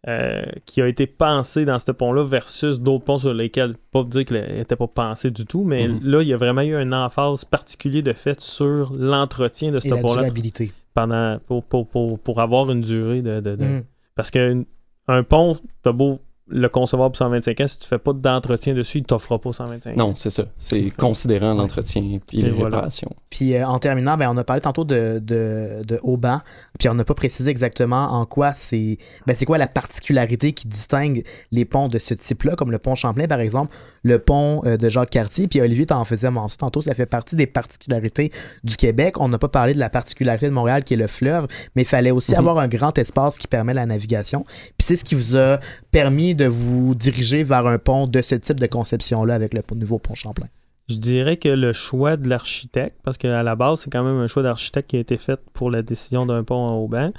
[0.07, 4.23] euh, qui a été pensée dans ce pont-là versus d'autres ponts sur lesquels, pas dire
[4.25, 5.99] qu'il n'était pas pensé du tout, mais Mhm.
[6.03, 9.89] là, il y a vraiment eu un emphase particulier de fait sur l'entretien de ce
[9.89, 10.71] pont-là durabilité.
[10.93, 13.39] pendant, pour, pour, pour, pour avoir une durée de...
[13.39, 13.83] de- de- Mm.
[14.15, 14.63] Parce qu'un
[15.07, 18.99] un pont, t'as beau le concevoir pour 125 ans, si tu fais pas d'entretien dessus,
[18.99, 19.95] il t'offrira pas 125 ans.
[19.97, 20.43] Non, c'est ça.
[20.59, 22.65] C'est considérant l'entretien et les voilà.
[22.77, 23.09] réparations.
[23.31, 26.41] Puis euh, en terminant, ben, on a parlé tantôt de, de, de Auban.
[26.79, 28.97] Puis on n'a pas précisé exactement en quoi c'est.
[29.27, 32.95] Ben, c'est quoi la particularité qui distingue les ponts de ce type-là, comme le pont
[32.95, 35.47] Champlain, par exemple, le pont euh, de Jacques Cartier.
[35.47, 38.31] Puis Olivier t'en faisait mention tantôt, ça fait partie des particularités
[38.63, 39.19] du Québec.
[39.19, 41.87] On n'a pas parlé de la particularité de Montréal qui est le fleuve, mais il
[41.87, 42.39] fallait aussi Mhm.
[42.39, 44.43] avoir un grand espace qui permet la navigation.
[44.43, 45.59] Puis c'est ce qui vous a
[45.91, 49.99] permis de vous diriger vers un pont de ce type de conception-là avec le nouveau
[49.99, 50.47] pont Champlain.
[50.87, 54.27] Je dirais que le choix de l'architecte, parce qu'à la base, c'est quand même un
[54.27, 57.11] choix d'architecte qui a été fait pour la décision d'un pont en Auban.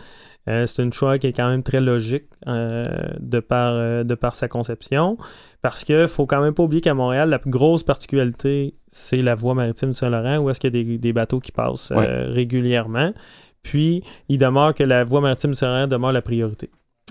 [0.49, 2.87] Euh, c'est un choix qui est quand même très logique euh,
[3.19, 5.19] de, par, euh, de par sa conception.
[5.63, 9.35] Parce que faut quand même pas oublier qu'à Montréal, la plus grosse particularité, c'est la
[9.35, 12.07] voie maritime du Saint-Laurent, où est-ce qu'il y a des, des bateaux qui passent Ouais.
[12.07, 13.13] régulièrement.
[13.65, 16.71] Puis, il demeure que la voie maritime du Saint-Laurent demeure la priorité.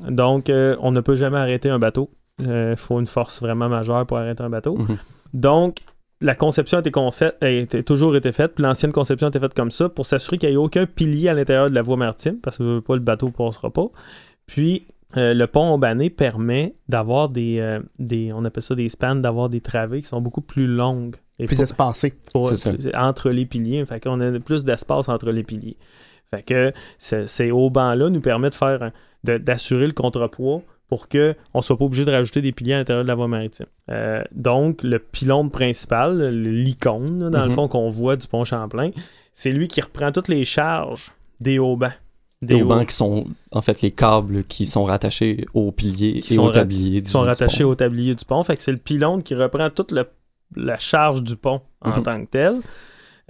[0.09, 2.09] Donc, on ne peut jamais arrêter un bateau.
[2.39, 4.77] Il faut une force vraiment majeure pour arrêter un bateau.
[4.77, 4.97] Mhm.
[5.33, 5.75] Donc,
[6.25, 9.39] la conception a, été confait- a été- toujours été faite, puis l'ancienne conception a été
[9.39, 11.97] faite comme ça pour s'assurer qu'il n'y ait aucun pilier à l'intérieur de la voie
[11.97, 13.85] maritime, parce que veut pas, le bateau ne passera pas.
[14.47, 19.15] Puis, euh, le pont Aubané permet d'avoir des, euh, des, on appelle ça des spans,
[19.15, 21.15] d'avoir des travées qui sont beaucoup plus longues.
[21.39, 22.13] Et Puis pour- espacé.
[22.33, 22.71] pour- C'est ça.
[23.07, 23.85] entre les piliers.
[23.85, 25.77] Fait qu'on a plus d'espace entre les piliers.
[26.31, 28.91] Fait que ce- ces haubans-là nous permettent de faire
[29.23, 30.61] d'assurer le contrepoids
[30.95, 33.27] pour qu'on ne soit pas obligé de rajouter des piliers à l'intérieur de la voie
[33.27, 33.65] maritime.
[33.91, 37.55] Euh, donc, le pylône principal, l'icône, dans le Mhm.
[37.55, 38.91] fond, qu'on voit du pont Champlain,
[39.33, 41.91] c'est lui qui reprend toutes les charges des haubans.
[42.41, 46.37] Des bancs qui sont en fait les câbles qui sont rattachés aux piliers Qui et
[46.37, 46.97] aux tabliers.
[46.99, 47.69] qui du- sont rattachés pont.
[47.71, 48.43] au tablier du pont.
[48.43, 50.07] Fait que c'est le pylône qui reprend toute le-
[50.55, 52.03] la charge du pont en Mhm.
[52.03, 52.55] tant que tel.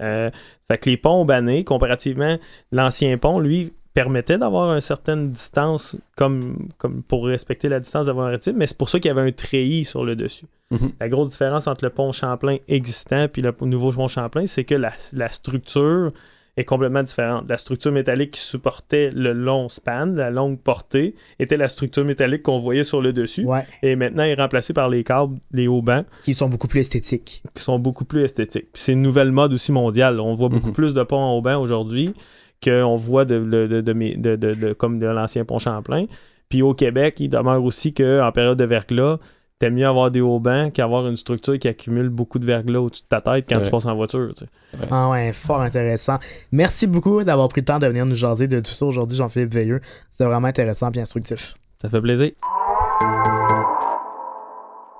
[0.02, 0.30] Euh,
[0.68, 2.36] fait que les ponts banés, comparativement,
[2.72, 8.24] l'ancien pont, lui, permettait d'avoir une certaine distance comme, comme pour respecter la distance voie
[8.24, 10.44] maritime, mais c'est pour ça qu'il y avait un treillis sur le dessus.
[10.70, 10.92] Mhm.
[11.00, 14.74] La grosse différence entre le pont Champlain existant et le nouveau pont Champlain, c'est que
[14.74, 16.12] la, la structure
[16.58, 17.44] est complètement différente.
[17.48, 22.42] La structure métallique qui supportait le long span, la longue portée, était la structure métallique
[22.42, 23.44] qu'on voyait sur le dessus.
[23.46, 23.64] Ouais.
[23.82, 26.80] Et maintenant, elle est remplacée par les câbles, les hauts bancs, Qui sont beaucoup plus
[26.80, 27.42] esthétiques.
[27.54, 28.68] qui sont beaucoup plus esthétiques.
[28.74, 30.20] C'est une nouvelle mode aussi mondiale.
[30.20, 30.74] On voit beaucoup Mhm.
[30.74, 32.12] plus de ponts en haut banc aujourd'hui
[32.62, 36.06] qu'on voit de, de, de, de mes- de- de- de- comme de l'ancien pont Champlain.
[36.48, 39.18] Puis au Québec, il demeure aussi qu'en période de verglas,
[39.58, 43.02] t'aimes mieux avoir des hauts bancs qu'avoir une structure qui accumule beaucoup de verglas au-dessus
[43.02, 44.30] de ta tête quand tu passes en voiture.
[44.36, 44.86] tu sais.
[44.90, 46.18] Ah ouais, fort intéressant.
[46.52, 49.52] Merci beaucoup d'avoir pris le temps de venir nous jaser de tout ça aujourd'hui, Jean-Philippe
[49.54, 49.80] Veilleux.
[50.12, 51.54] C'était vraiment intéressant et instructif.
[51.82, 52.30] Ça fait plaisir.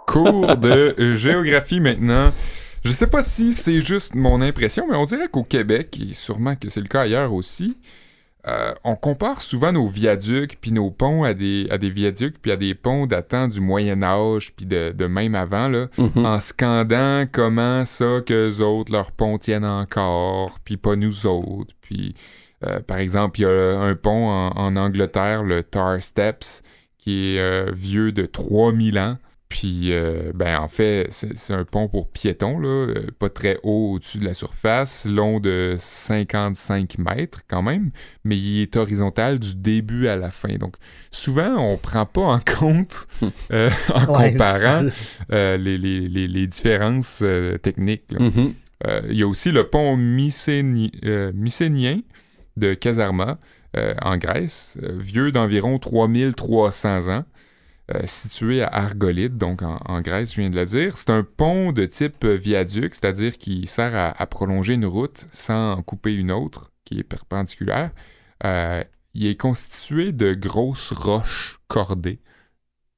[0.06, 2.30] Cours de géographie maintenant.
[2.86, 6.54] Je sais pas si c'est juste mon impression, mais on dirait qu'au Québec, et sûrement
[6.56, 7.76] que c'est le cas ailleurs aussi,
[8.46, 12.52] euh, on compare souvent nos viaducs puis nos ponts à des, à des viaducs puis
[12.52, 16.24] à des ponts datant du Moyen Âge puis de, de même avant, là, Mhm.
[16.24, 21.74] en scandant comment ça qu'eux autres, leurs ponts tiennent encore, puis pas nous autres.
[21.80, 22.14] Puis,
[22.64, 26.62] euh, par exemple, il y a un pont en, en Angleterre, le Tar Steps,
[26.98, 29.16] qui est euh, vieux de 3000 ans.
[29.48, 33.92] Puis, euh, ben, en fait, c'est un pont pour piétons, là, euh, pas très haut
[33.94, 37.90] au-dessus de la surface, long de 55 mètres quand même,
[38.24, 40.56] mais il est horizontal du début à la fin.
[40.56, 40.74] Donc,
[41.12, 43.06] souvent, on prend pas en compte,
[43.52, 44.84] euh, en Ouais, comparant,
[45.32, 48.12] euh, les, les- les- les différences euh, techniques.
[48.18, 48.52] Mhm.
[48.86, 52.00] Euh, il y a aussi le pont mycéni- euh, mycénien
[52.56, 53.38] de Kazarma
[53.76, 57.24] euh, en Grèce, euh, vieux d'environ 3300 ans,
[58.04, 60.96] situé à Argolide, donc en, Grèce, je viens de le dire.
[60.96, 65.26] C'est un pont de type euh, viaduc, c'est-à-dire qui sert à, à prolonger une route
[65.30, 67.90] sans en couper une autre qui est perpendiculaire.
[68.44, 68.82] Euh,
[69.14, 72.20] il est constitué de grosses roches cordées.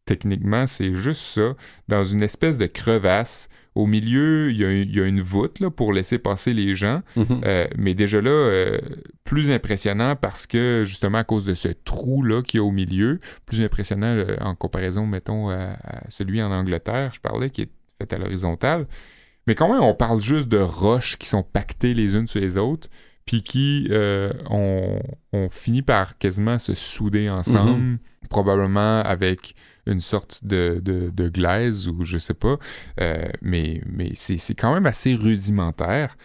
[0.05, 1.55] Techniquement, c'est juste ça,
[1.89, 3.49] dans une espèce de crevasse.
[3.79, 6.75] Au milieu, il y a, il y a une voûte là, pour laisser passer les
[6.75, 7.01] gens.
[7.15, 7.43] Mhm.
[7.45, 8.81] Euh, mais déjà là, euh,
[9.23, 13.21] plus impressionnant parce que justement à cause de ce trou-là qu'il y a au milieu,
[13.47, 17.71] plus impressionnant euh, en comparaison, mettons, à, à celui en Angleterre, je parlais, qui est
[18.01, 18.89] fait à l'horizontale.
[19.47, 22.59] Mais quand même, on parle juste de roches qui sont pactées les unes sur les
[22.59, 22.89] autres,
[23.27, 23.89] puis qui
[24.51, 24.99] ont,
[25.33, 29.55] ont fini par quasiment se souder ensemble, probablement avec
[29.87, 32.57] une sorte de, de, de glaise ou je sais pas.
[33.01, 36.17] Euh, mais mais c'est quand même assez rudimentaire.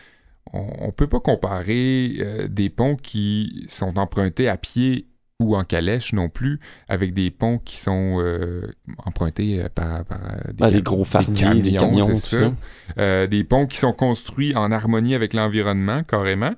[0.51, 5.07] On ne peut pas comparer euh, des ponts qui sont empruntés à pied
[5.39, 10.51] ou en calèche non plus avec des ponts qui sont euh, empruntés par, par, euh,
[10.61, 12.51] Ah, des gros fardiers, des camions, ça.
[12.95, 13.27] ça.
[13.27, 16.53] Des ponts qui sont construits en harmonie avec l'environnement, carrément.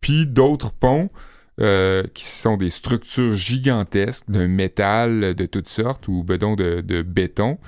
[0.00, 1.08] Puis d'autres ponts
[1.60, 7.58] euh, qui sont des structures gigantesques de métal de toutes sortes ou bedon de, béton,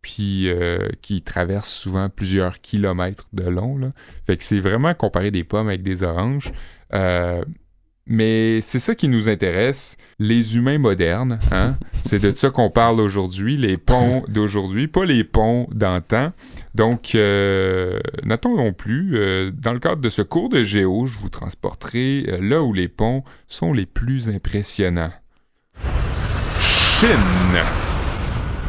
[0.00, 3.76] puis euh, qui traversent souvent plusieurs kilomètres de long.
[3.76, 3.90] Là.
[4.26, 6.52] Fait que c'est vraiment comparer des pommes avec des oranges.
[6.94, 7.42] Euh,
[8.06, 11.38] mais c'est ça qui nous intéresse, les humains modernes.
[11.52, 11.76] Hein?
[12.02, 16.32] c'est de ça qu'on parle aujourd'hui, les ponts d'aujourd'hui, pas les ponts d'antan.
[16.74, 19.12] Donc, euh, n'attendons plus.
[19.14, 22.72] Euh, dans le cadre de ce cours de géo, je vous transporterai euh, là où
[22.72, 25.12] les ponts sont les plus impressionnants.
[26.58, 27.08] Chine.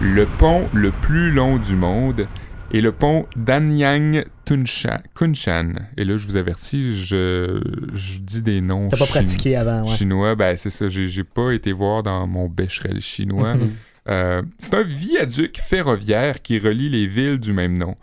[0.02, 2.28] Le pont le plus long du monde
[2.74, 5.74] est le pont Danyang Kunshan.
[5.98, 7.62] Et là, je vous avertis, je,
[7.94, 9.22] je dis des noms T'as pas chinois.
[9.24, 9.96] pratiqué avant, ouais.
[9.96, 13.56] Chinois, ben c'est ça, j'ai pas été voir dans mon bécherel chinois.
[13.56, 13.70] Mhm.
[14.10, 17.96] Euh, c'est un viaduc ferroviaire qui relie les villes du même nom,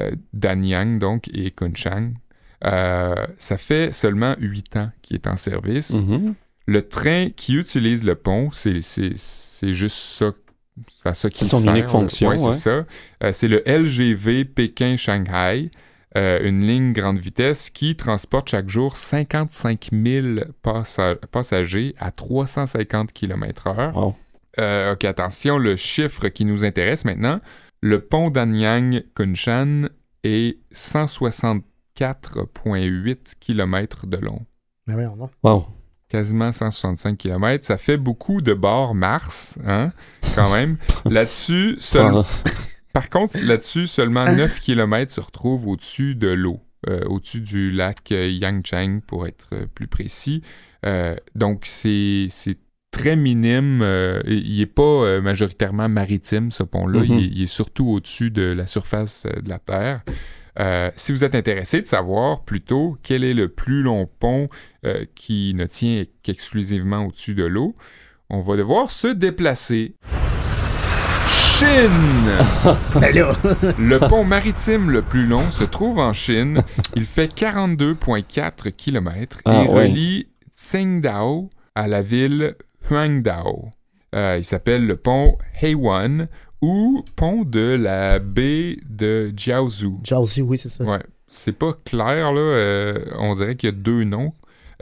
[0.00, 2.14] euh, Danyang donc et Kunshan.
[2.64, 6.04] Euh, ça fait seulement 8 ans qu'il est en service.
[6.04, 6.34] Mhm.
[6.66, 10.32] Le train qui utilise le pont, c'est c'est- c'est juste ça.
[10.88, 12.84] C'est à ça qu'il C'est son unique fonction, Ouais, c'est ça.
[13.22, 15.70] Euh, c'est le LGV Pékin-Shanghai,
[16.16, 20.26] euh, une ligne grande vitesse qui transporte chaque jour 55 000
[20.62, 23.92] passa- passagers à 350 km/h.
[23.94, 24.14] Wow.
[24.58, 27.40] Euh, ok, attention, le chiffre qui nous intéresse maintenant.
[27.80, 29.88] Le pont d'Anyang Kunshan
[30.22, 34.40] est 164,8 km de long.
[34.86, 35.30] Mais donc.
[35.42, 35.66] Wow.
[36.14, 37.64] Quasiment 165 km.
[37.64, 39.90] Ça fait beaucoup de bords Mars, hein,
[40.36, 40.76] quand même.
[41.10, 42.04] Là-dessus, seul-
[42.92, 48.12] par contre, là-dessus, seulement 9 km se retrouvent au-dessus de l'eau, euh, au-dessus du lac
[48.12, 50.42] euh, Yangcheng, pour être euh, plus précis.
[50.86, 52.28] Euh, donc, c'est
[52.92, 53.80] très minime.
[53.82, 57.00] euh, il n'est pas majoritairement maritime, ce pont-là.
[57.00, 57.06] Mhm.
[57.06, 60.02] il, est- il est surtout au-dessus de la surface de la Terre.
[60.60, 64.46] Euh, si vous êtes intéressé de savoir plutôt quel est le plus long pont
[64.86, 67.74] euh, qui ne tient qu'exclusivement au-dessus de l'eau,
[68.30, 69.96] on va devoir se déplacer.
[71.26, 71.80] Chine!
[73.00, 73.14] Ben
[73.78, 76.62] Le pont maritime le plus long se trouve en Chine.
[76.94, 82.54] Il fait 42,4 km et Ah, relie Tsingtao à la ville
[82.88, 83.70] Huangdao.
[84.14, 86.28] Euh, il s'appelle le pont Heiwan
[86.64, 90.00] ou pont de la baie de Jiaozhou.
[90.02, 90.82] Jiaozi, oui, c'est ça.
[90.82, 92.40] Ouais, c'est pas clair, là.
[92.40, 94.32] euh, on dirait qu'il y a deux noms.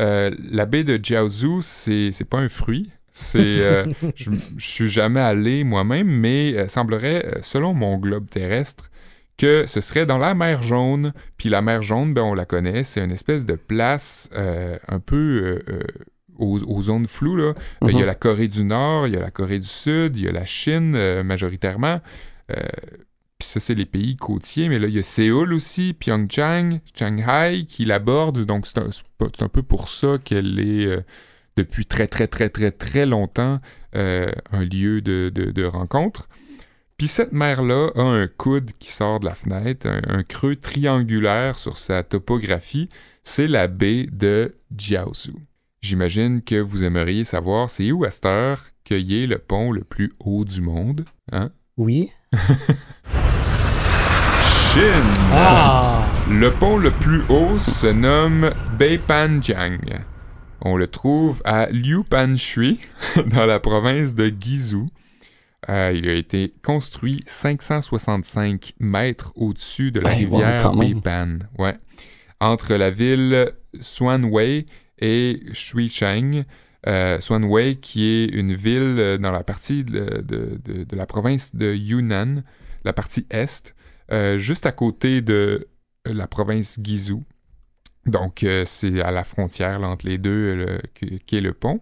[0.00, 2.90] Euh, la baie de Jiaozhou, c'est pas un fruit.
[3.10, 8.90] C'est, euh, je, je suis jamais allé moi-même, mais semblerait, selon mon globe terrestre,
[9.36, 11.12] que ce serait dans la mer Jaune.
[11.36, 15.58] Puis la mer Jaune, ben, on la connaît, c'est une espèce de place un peu
[16.42, 17.36] aux, aux zones floues.
[17.36, 17.44] Là.
[17.54, 17.54] Euh,
[17.88, 18.06] Il y a Mhm.
[18.06, 20.44] la Corée du Nord, il y a la Corée du Sud, il y a la
[20.44, 22.00] Chine euh, majoritairement.
[22.50, 22.56] Euh,
[23.38, 27.64] puis ça, c'est les pays côtiers, mais là, il y a Séoul aussi, Pyeongchang, Shanghai
[27.66, 28.44] qui l'abordent.
[28.44, 31.00] Donc, c'est un, peu pour ça qu'elle est, euh,
[31.56, 33.60] depuis très, très, très, très, très longtemps,
[33.96, 36.28] euh, un lieu de, de- de rencontre.
[36.98, 41.58] Puis cette mer-là a un coude qui sort de la fenêtre, un, un creux triangulaire
[41.58, 42.88] sur sa topographie.
[43.24, 45.38] C'est la baie de Jiaozhou.
[45.82, 49.72] J'imagine que vous aimeriez savoir c'est où à cette heure qu'il y ait le pont
[49.72, 51.04] le plus haut du monde.
[51.32, 51.50] Hein?
[51.76, 52.12] Oui.
[54.40, 55.12] Chine!
[55.32, 56.08] Ah!
[56.30, 60.04] Le pont le plus haut se nomme Beipanjiang.
[60.60, 62.78] On le trouve à Liupanshui,
[63.26, 64.86] dans la province de Guizhou.
[65.68, 70.72] Euh, il a été construit 565 mètres au-dessus de la rivière.
[70.76, 71.40] Beipan.
[71.58, 71.76] Ouais.
[72.40, 74.66] Entre la ville Xuanwei
[75.02, 76.44] et Shuicheng.
[76.88, 81.06] Euh, Xuanwei, qui est une ville euh, dans la partie de, de- de- de la
[81.06, 82.42] province de Yunnan,
[82.84, 83.72] la partie est,
[84.10, 85.68] euh, juste à côté de
[86.04, 87.22] la province Guizhou.
[88.06, 90.78] Donc, euh, c'est à la frontière là, entre les deux le-
[91.24, 91.80] qui, est le pont.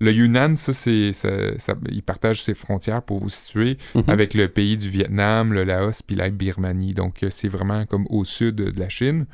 [0.00, 4.04] Le Yunnan, ça, c'est, ça, ça- il partage ses frontières pour vous situer Mhm.
[4.08, 6.92] avec le pays du Vietnam, le Laos puis la Birmanie.
[6.92, 9.24] Donc, c'est vraiment comme au sud de la Chine.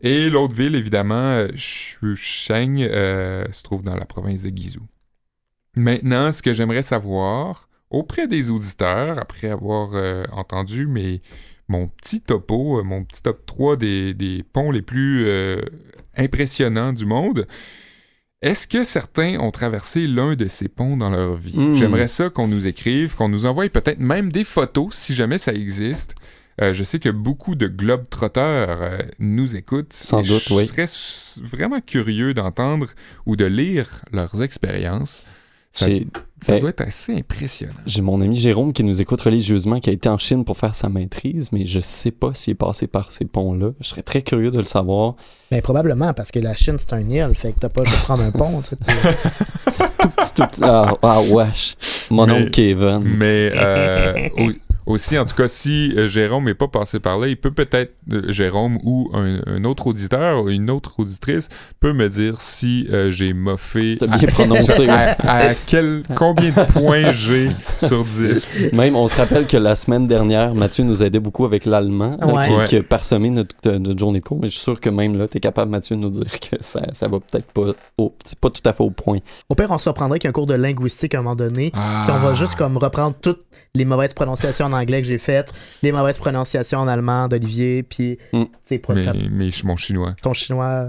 [0.00, 4.86] Et l'autre ville, évidemment, euh, Shusheng, euh, se trouve dans la province de Guizhou.
[5.74, 11.20] Maintenant, ce que j'aimerais savoir auprès des auditeurs, après avoir euh, entendu mes,
[11.68, 15.60] mon petit topo, euh, mon petit top 3 des, des ponts les plus euh,
[16.16, 17.46] impressionnants du monde,
[18.42, 21.58] est-ce que certains ont traversé l'un de ces ponts dans leur vie?
[21.58, 21.74] Hmm.
[21.74, 25.52] J'aimerais ça qu'on nous écrive, qu'on nous envoie peut-être même des photos si jamais ça
[25.52, 26.14] existe.
[26.62, 28.40] Euh, je sais que beaucoup de globetrotters
[28.80, 29.92] euh, nous écoutent.
[29.92, 30.66] Sans et doute, je oui.
[30.66, 32.86] serais s- vraiment curieux d'entendre
[33.26, 35.24] ou de lire leurs expériences.
[35.70, 37.74] Ça, ben, doit être assez impressionnant.
[37.84, 40.74] j'ai mon ami Jérôme qui nous écoute religieusement, qui a été en Chine pour faire
[40.74, 43.72] sa maîtrise, mais je sais pas s'il est passé par ces ponts-là.
[43.80, 45.16] Je serais très curieux de le savoir.
[45.50, 48.22] Ben, probablement, parce que la Chine, c'est un île, fait que t'as pas de prendre
[48.22, 48.62] un pont.
[49.98, 50.60] Tout petit, tout petit.
[50.62, 51.74] Ah, ah wesh.
[52.10, 53.00] Mon Mais- oncle Kevin.
[53.04, 54.28] Mais euh,
[54.86, 57.92] aussi, en tout cas, si euh, Jérôme n'est pas passé par là, il peut peut-être,
[58.12, 61.48] euh, Jérôme ou un, un autre auditeur ou une autre auditrice
[61.80, 63.98] peut me dire si euh, j'ai moffé.
[64.00, 64.88] À- bien prononcé.
[64.88, 65.16] à,
[65.48, 68.70] à quel, combien de points j'ai sur 10.
[68.72, 72.46] Même, on se rappelle que la semaine dernière, Mathieu nous aidait beaucoup avec l'allemand, Ouais.
[72.46, 72.64] qui, Ouais.
[72.66, 74.38] qui a parsemé notre, notre journée de cours.
[74.40, 76.56] Mais je suis sûr que même là, tu es capable, Mathieu, de nous dire que
[76.60, 79.18] ça, ça va peut-être pas, au, c'est pas tout à fait au point.
[79.48, 81.70] Au pire, on se reprendrait qu'un cours de linguistique à un moment donné.
[81.74, 82.04] Ah.
[82.06, 83.40] Puis on va juste comme reprendre toutes
[83.74, 88.18] les mauvaises prononciations en anglais que j'ai faites, les mauvaises prononciations en allemand d'Olivier, puis
[88.32, 88.44] Mm.
[88.62, 90.12] sais, pour Mais, mais je- mon chinois.
[90.22, 90.88] ton chinois.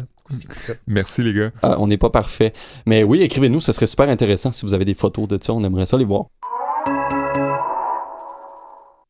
[0.88, 1.52] Merci, les gars.
[1.62, 2.52] Ah, on n'est pas parfait.
[2.86, 5.54] Mais oui, écrivez-nous, ce serait super intéressant si vous avez des photos de ça.
[5.54, 6.26] On aimerait ça les voir.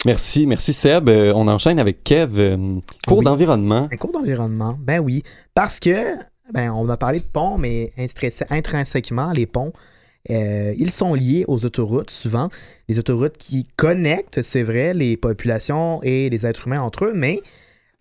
[0.05, 1.09] Merci, merci Seb.
[1.09, 2.39] Euh, on enchaîne avec Kev.
[2.39, 3.25] euh, cours Oui.
[3.25, 3.89] d'environnement.
[3.91, 5.23] Un cours d'environnement, ben oui.
[5.55, 6.15] Parce que,
[6.53, 9.73] ben, on a parlé de ponts, mais intrins- intrinsèquement, les ponts,
[10.29, 12.49] euh, ils sont liés aux autoroutes, souvent.
[12.87, 17.41] Les autoroutes qui connectent, c'est vrai, les populations et les êtres humains entre eux, mais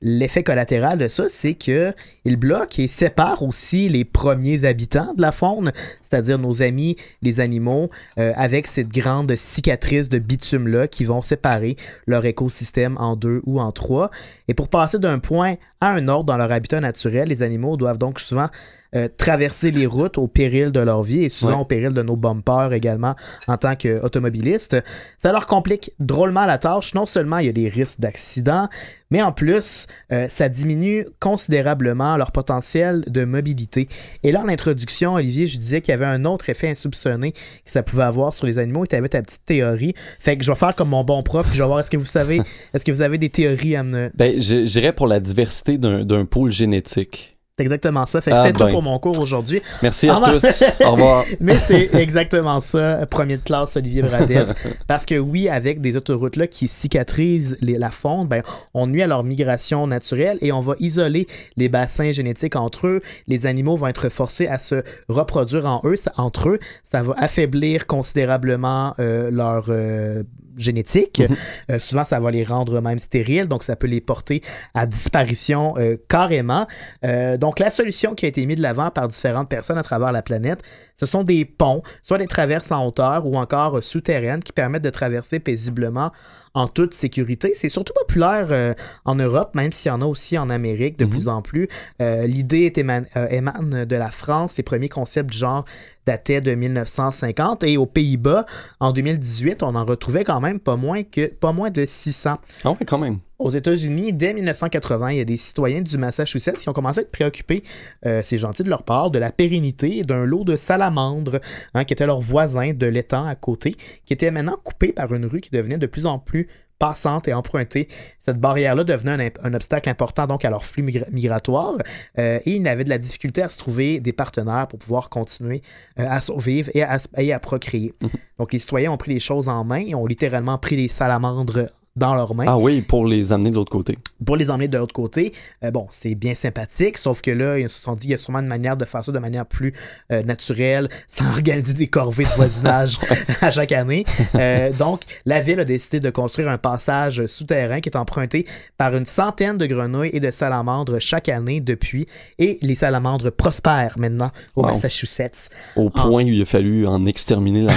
[0.03, 5.23] l'effet collatéral de ça, c'est que ils bloquent et séparent aussi les premiers habitants de
[5.23, 11.05] la faune, c'est-à-dire nos amis, les animaux, euh, avec cette grande cicatrice de bitume-là qui
[11.05, 14.11] vont séparer leur écosystème en deux ou en trois.
[14.49, 17.99] Et pour passer d'un point à un autre dans leur habitat naturel, les animaux doivent
[17.99, 18.49] donc souvent
[18.95, 21.61] euh, traverser les routes au péril de leur vie et souvent Ouais.
[21.61, 23.15] au péril de nos bumpers également
[23.49, 24.77] en tant qu'automobilistes.
[25.19, 26.95] Ça leur complique drôlement la tâche.
[26.95, 28.69] Non seulement il y a des risques d'accident,
[29.11, 33.89] mais en plus, euh, ça diminue considérablement leur potentiel de mobilité.
[34.23, 37.39] Et là, en introduction, Olivier, je disais qu'il y avait un autre effet insoupçonné que
[37.67, 39.95] ça pouvait avoir sur les animaux et tu avais ta petite théorie.
[40.19, 41.97] Fait que je vais faire comme mon bon prof, puis je vais voir est-ce que
[41.97, 42.41] vous savez,
[42.75, 46.25] est-ce que vous avez des théories à me, Ben, j'irais pour la diversité d'un d'un
[46.25, 47.36] pôle génétique.
[47.59, 48.21] C'est exactement ça.
[48.21, 48.71] Fait que Ah c'était tout ben.
[48.71, 49.63] pour mon cours aujourd'hui.
[49.83, 50.63] Merci à tous.
[50.85, 51.25] Au revoir.
[51.41, 54.55] Mais c'est exactement ça, premier de classe, Olivier Bradette.
[54.87, 58.43] Parce que oui, avec des autoroutes-là qui cicatrisent les- la faune, ben,
[58.75, 63.01] on nuit à leur migration naturelle et on va isoler les bassins génétiques entre eux.
[63.27, 66.59] Les animaux vont être forcés à se reproduire en eux, ça- entre eux.
[66.85, 70.23] Ça va affaiblir considérablement euh, leur euh,
[70.57, 71.21] génétique.
[71.21, 71.37] Mhm.
[71.73, 74.43] Euh, souvent, ça va les rendre même stériles, donc ça peut les porter
[74.75, 76.67] à disparition euh, carrément.
[77.05, 80.13] Euh, donc, la solution qui a été mise de l'avant par différentes personnes à travers
[80.13, 80.63] la planète,
[80.97, 84.91] ce sont des ponts, soit des traverses en hauteur ou encore souterraines qui permettent de
[84.91, 86.11] traverser paisiblement
[86.55, 87.53] en toute sécurité.
[87.55, 88.73] C'est surtout populaire euh,
[89.05, 91.11] en Europe, même s'il y en a aussi en Amérique de Mhm.
[91.11, 91.69] plus en plus.
[92.01, 94.57] Euh, L'idée éman- euh, émane de la France.
[94.57, 95.67] Les premiers concepts du genre
[96.07, 98.47] dataient de 1950 et aux Pays-Bas,
[98.81, 102.37] en 2018, on en retrouvait quand même pas moins, que, pas moins de 600.
[102.65, 103.19] Ah ouais, quand même.
[103.39, 107.03] Aux États-Unis, dès 1980, il y a des citoyens du Massachusetts qui ont commencé à
[107.03, 107.63] être préoccupés,
[108.07, 111.41] euh, c'est gentil de leur part, de la pérennité d'un lot de salamandres
[111.75, 115.27] hein, qui étaient leurs voisins de l'étang à côté, qui étaient maintenant coupés par une
[115.27, 117.89] rue qui devenait de plus en plus passante et empruntée.
[118.19, 121.75] Cette barrière-là devenait un, obstacle important donc à leur flux migra- migratoire
[122.19, 125.63] euh, et ils avaient de la difficulté à se trouver des partenaires pour pouvoir continuer
[125.99, 127.95] euh, à survivre et à, et à procréer.
[128.39, 131.69] Donc les citoyens ont pris les choses en main, ils ont littéralement pris les salamandres
[131.97, 133.99] dans leurs mains Ah oui, pour les amener de l'autre côté.
[134.25, 135.33] pour les emmener de l'autre côté.
[135.65, 138.19] Euh, bon, c'est bien sympathique, sauf que là, ils se sont dit qu'il y a
[138.19, 139.73] sûrement une manière de faire ça de manière plus
[140.13, 142.99] euh, naturelle, sans organiser des corvées de voisinage
[143.41, 144.05] à chaque année.
[144.35, 148.47] Euh, donc, la ville a décidé de construire un passage souterrain qui est emprunté
[148.79, 152.07] par une centaine de grenouilles et de salamandres chaque année depuis.
[152.39, 154.73] Et les salamandres prospèrent maintenant au Wow.
[154.73, 155.49] Massachusetts.
[155.77, 157.73] Au point où il a fallu en exterminer la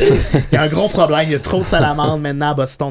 [0.00, 1.20] il y a un gros problème.
[1.24, 2.87] Il y a trop de salamandres maintenant à Boston.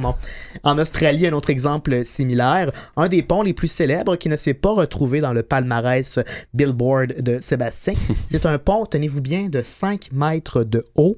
[0.64, 2.72] En Australie, un autre exemple similaire.
[2.96, 6.20] Un des ponts les plus célèbres qui ne s'est pas retrouvé dans le palmarès
[6.54, 7.94] Billboard de Sébastien.
[8.30, 11.18] C'est un pont, tenez-vous bien, de 5 mètres de haut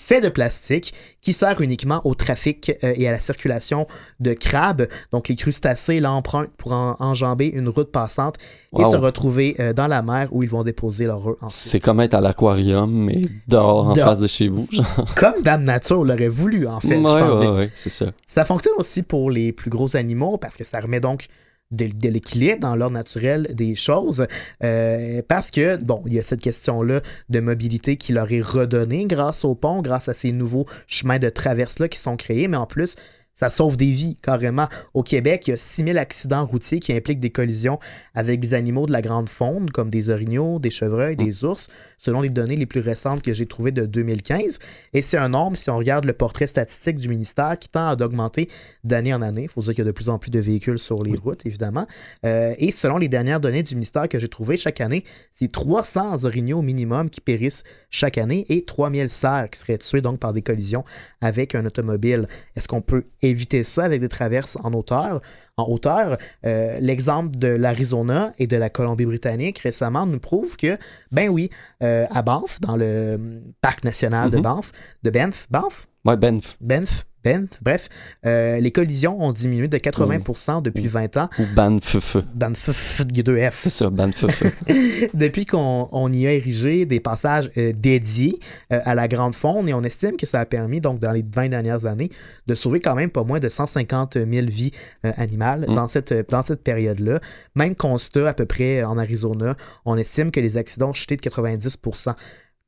[0.00, 3.86] fait de plastique qui sert uniquement au trafic euh, et à la circulation
[4.20, 4.86] de crabes.
[5.12, 8.36] Donc les crustacés l'empruntent pour en- enjamber une route passante
[8.76, 8.90] et Wow.
[8.92, 11.36] se retrouver euh, dans la mer où ils vont déposer leur œufs.
[11.48, 14.66] C'est comme être à l'aquarium, mais dehors, en face de chez vous.
[14.72, 15.14] genre.
[15.16, 16.88] Comme Dame Nature l'aurait voulu, en fait.
[16.90, 17.54] je ouais, pense ouais, bien.
[17.56, 18.06] ouais, c'est ça.
[18.26, 21.26] Ça fonctionne aussi pour les plus gros animaux parce que ça remet donc
[21.70, 24.26] de, l'équilibre dans l'ordre naturel des choses.
[24.62, 29.06] Euh, parce que, bon, il y a cette question-là de mobilité qui leur est redonnée
[29.06, 32.66] grâce au pont, grâce à ces nouveaux chemins de traverse-là qui sont créés, mais en
[32.66, 32.96] plus,
[33.40, 34.68] ça sauve des vies, carrément.
[34.92, 37.78] Au Québec, il y a 6000 accidents routiers qui impliquent des collisions
[38.14, 42.20] avec des animaux de la grande faune, comme des orignaux, des chevreuils, des ours, selon
[42.20, 44.58] les données les plus récentes que j'ai trouvées de 2015.
[44.92, 47.96] Et c'est un nombre, si on regarde le portrait statistique du ministère, qui tend à
[47.96, 48.50] d'augmenter
[48.84, 49.44] d'année en année.
[49.44, 51.46] Il faut dire qu'il y a de plus en plus de véhicules sur les routes,
[51.46, 51.86] évidemment.
[52.26, 56.24] Euh, et selon les dernières données du ministère que j'ai trouvées chaque année, c'est 300
[56.24, 60.34] orignaux au minimum qui périssent chaque année et 3000 cerfs qui seraient tués donc par
[60.34, 60.84] des collisions
[61.22, 62.28] avec un automobile.
[62.54, 65.20] Est-ce qu'on peut éviter ça avec des traverses en hauteur.
[65.56, 66.16] En hauteur,
[66.46, 70.78] Euh, l'exemple de l'Arizona et de la Colombie-Britannique récemment nous prouve que,
[71.12, 71.50] ben oui,
[71.82, 73.18] euh, à Banff, dans le euh,
[73.60, 74.42] parc national de Mhm.
[74.42, 74.72] Banff,
[75.02, 77.88] de Banff, Banff, Ouais, Benf Banff, Banff, bref,
[78.26, 81.28] euh, les collisions ont diminué de 80% depuis 20 ans.
[81.38, 82.16] ou Banff.
[82.34, 83.58] Banff, il y a deux F.
[83.62, 84.24] C'est ça, Banff.
[85.14, 88.38] Depuis qu'on on y a érigé des passages euh, dédiés
[88.72, 91.24] euh, à la grande faune et on estime que ça a permis, donc dans les
[91.30, 92.10] 20 dernières années,
[92.46, 95.74] de sauver quand même pas moins de 150 000 vies animales Mm.
[95.74, 97.20] dans cette, dans cette période-là.
[97.54, 101.20] Même constat à peu près en Arizona, on estime que les accidents ont chuté de
[101.22, 101.76] 90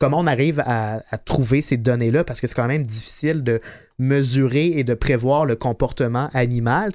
[0.03, 2.25] Comment on arrive à, à trouver ces données-là?
[2.25, 3.61] Parce que c'est quand même difficile de
[4.01, 6.91] mesurer et de prévoir le comportement animal.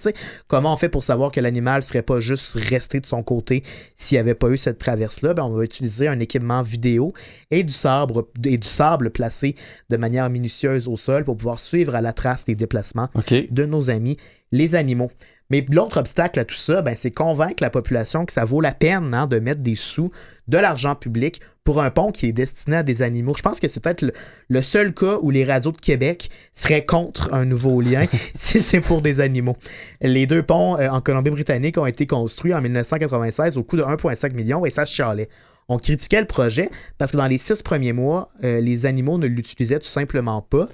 [0.49, 3.63] Comment on fait pour savoir que l'animal serait pas juste resté de son côté
[3.95, 5.33] s'il n'y avait pas eu cette traverse-là?
[5.33, 7.13] Ben, on va utiliser un équipement vidéo
[7.49, 9.55] et du, sable, et du sable placé
[9.89, 13.89] de manière minutieuse au sol pour pouvoir suivre à la trace des déplacements de nos
[13.89, 14.17] amis,
[14.51, 15.11] les animaux.
[15.49, 18.73] Mais l'autre obstacle à tout ça, ben, c'est convaincre la population que ça vaut la
[18.73, 20.11] peine hein, de mettre des sous,
[20.47, 23.33] de l'argent public pour un pont qui est destiné à des animaux.
[23.35, 24.13] Je pense que c'est peut-être le,
[24.47, 28.81] le seul cas où les radios de Québec seraient contre un nouveau lien si c'est
[28.81, 29.57] pour des animaux.
[30.01, 34.33] Les deux ponts euh, en Colombie-Britannique ont été construits en 1996 au coût de 1,5
[34.33, 35.29] million et ça se chialait.
[35.69, 39.27] On critiquait le projet parce que dans les six premiers mois, euh, les animaux ne
[39.27, 40.67] l'utilisaient tout simplement pas.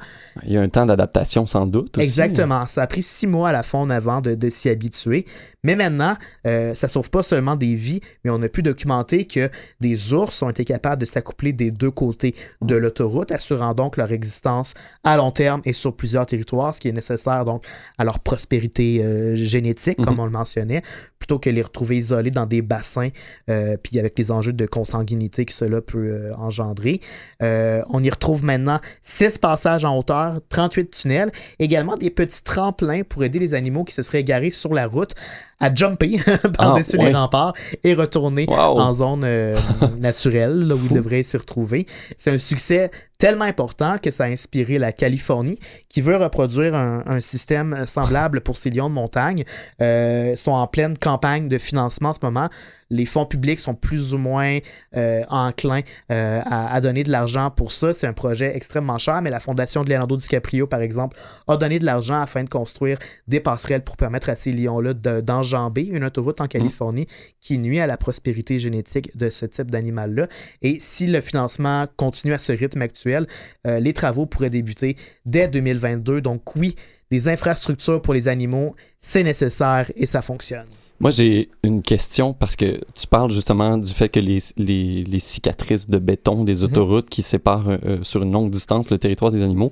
[0.44, 2.06] Il y a un temps d'adaptation sans doute aussi.
[2.06, 2.68] Exactement.
[2.68, 5.26] Ça a pris six mois à la fonde avant de, de s'y habituer.
[5.64, 6.16] Mais maintenant,
[6.46, 10.42] euh, ça sauve pas seulement des vies, mais on a pu documenter que des ours
[10.44, 14.74] ont été capables de s'accoupler des deux côtés de l'autoroute, assurant donc leur existence
[15.04, 17.64] à long terme et sur plusieurs territoires, ce qui est nécessaire donc
[17.98, 20.20] à leur prospérité euh, génétique, comme Mhm.
[20.20, 20.82] on le mentionnait,
[21.24, 23.08] plutôt que les retrouver isolés dans des bassins,
[23.50, 27.00] euh, puis avec les enjeux de consanguinité que cela peut euh, engendrer.
[27.42, 33.04] Euh, on y retrouve maintenant six passages en hauteur, 38 tunnels, également des petits tremplins
[33.04, 35.12] pour aider les animaux qui se seraient garés sur la route
[35.60, 36.20] à jumper
[36.58, 37.10] par-dessus Ah, ouais.
[37.10, 38.80] les remparts et retourner Wow.
[38.80, 39.56] en zone euh,
[39.98, 40.88] naturelle, là où Fou.
[40.90, 41.86] ils devraient s'y retrouver.
[42.18, 47.04] C'est un succès tellement important que ça a inspiré la Californie, qui veut reproduire un,
[47.06, 49.46] un système semblable pour ces lions de montagne.
[49.82, 52.50] Euh, ils sont en pleine campagne de financement en ce moment.
[52.94, 54.60] Les fonds publics sont plus ou moins
[54.96, 55.82] euh, enclins
[56.12, 57.94] euh, à, à donner de l'argent pour ça.
[57.94, 61.18] C'est un projet extrêmement cher, mais la fondation de Leonardo DiCaprio, par exemple,
[61.48, 65.22] a donné de l'argent afin de construire des passerelles pour permettre à ces lions-là de-
[65.22, 67.08] d'enjamber une autoroute en Californie
[67.42, 70.28] qui nuit à la prospérité génétique de ce type d'animal-là.
[70.62, 73.28] Et si le financement continue à ce rythme actuel,
[73.68, 76.22] euh, les travaux pourraient débuter dès 2022.
[76.22, 76.76] Donc oui,
[77.12, 80.68] des infrastructures pour les animaux, c'est nécessaire et ça fonctionne.
[81.04, 85.20] Moi, j'ai une question parce que tu parles justement du fait que les, les, les
[85.20, 86.64] cicatrices de béton des Mhm.
[86.64, 89.72] autoroutes qui séparent euh, sur une longue distance le territoire des animaux.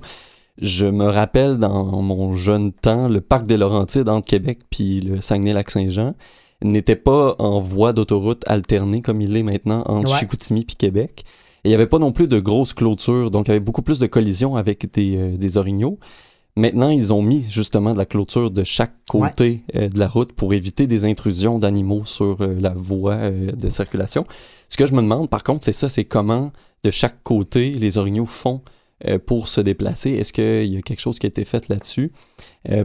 [0.58, 5.22] Je me rappelle dans mon jeune temps, le parc des Laurentides entre Québec puis le
[5.22, 6.14] Saguenay-Lac-Saint-Jean
[6.62, 10.18] n'était pas en voie d'autoroute alternée comme il est maintenant entre Ouais.
[10.18, 11.24] Chicoutimi puis Québec.
[11.64, 13.82] Et il n'y avait pas non plus de grosses clôtures, donc il y avait beaucoup
[13.82, 15.98] plus de collisions avec des, euh, des orignaux.
[16.54, 20.32] Maintenant, ils ont mis justement de la clôture de chaque côté euh, de la route
[20.32, 24.26] pour éviter des intrusions d'animaux sur euh, la voie euh, de circulation.
[24.68, 26.52] Ce que je me demande, par contre, c'est ça, c'est comment
[26.84, 28.60] de chaque côté les orignaux font
[29.26, 30.12] pour se déplacer?
[30.12, 32.12] Est-ce qu'il y a quelque chose qui a été fait là-dessus?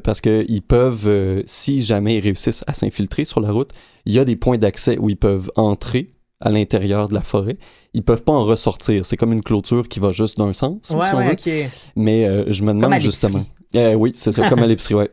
[0.03, 3.69] Parce qu'ils peuvent, si jamais ils réussissent à s'infiltrer sur la route,
[4.07, 7.57] il y a des points d'accès où ils peuvent entrer à l'intérieur de la forêt.
[7.93, 9.05] Ils peuvent pas en ressortir.
[9.05, 11.31] C'est comme une clôture qui va juste d'un sens, si on veut.
[11.31, 11.49] ok.
[11.95, 13.43] Mais euh, je me demande justement.
[13.77, 15.11] Euh, oui, c'est ça, comme à l'épicerie, ouais.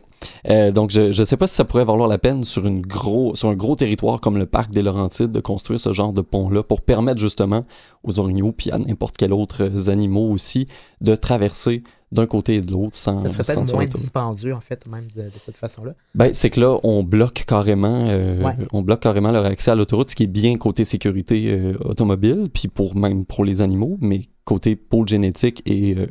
[0.48, 3.34] Euh, donc, je ne sais pas si ça pourrait valoir la peine sur, une gros,
[3.34, 6.62] sur un gros territoire comme le parc des Laurentides de construire ce genre de pont-là
[6.62, 7.64] pour permettre justement
[8.02, 10.66] aux orignaux puis à n'importe quel autre euh, animaux aussi
[11.00, 11.82] de traverser
[12.14, 15.22] d'un côté et de l'autre sans Ça serait peut-être moins dispendieux, en fait, même de,
[15.22, 15.92] de cette façon-là.
[16.14, 18.52] Ben, c'est que là, on bloque carrément, euh, Ouais.
[18.72, 22.48] on bloque carrément leur accès à l'autoroute, ce qui est bien côté sécurité euh, automobile,
[22.52, 26.06] puis pour même pour les animaux, mais côté pôle génétique et euh,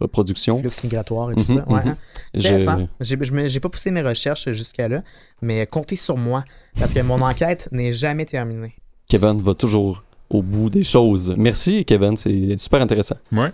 [0.00, 0.58] reproduction.
[0.60, 1.68] Flux migratoire et tout Mhm, ça.
[1.72, 1.88] Ouais, mhm.
[1.88, 1.96] hein.
[2.34, 2.88] Je- Intéressant.
[3.00, 5.02] J'ai je j'ai pas poussé mes recherches jusqu'à là,
[5.42, 6.44] mais comptez sur moi,
[6.78, 8.74] parce que mon enquête n'est jamais terminée.
[9.08, 11.34] Kevin va toujours au bout des choses.
[11.36, 13.16] Merci, Kevin, c'est super intéressant.
[13.32, 13.48] Ouais.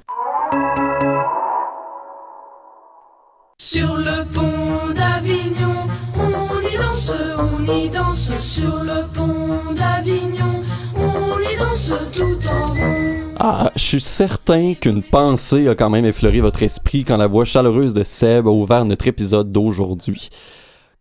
[3.69, 8.31] Sur le pont d'Avignon, on y danse, on y danse.
[8.39, 10.63] Sur le pont d'Avignon,
[10.95, 13.35] on y danse tout en rond.
[13.41, 17.45] Ah, je suis certain qu'une pensée a quand même effleuré votre esprit quand la voix
[17.45, 20.29] chaleureuse de Seb a ouvert notre épisode d'aujourd'hui.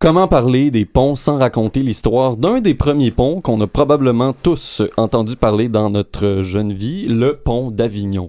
[0.00, 4.82] Comment parler des ponts sans raconter l'histoire d'un des premiers ponts qu'on a probablement tous
[4.96, 8.28] entendu parler dans notre jeune vie, le pont d'Avignon?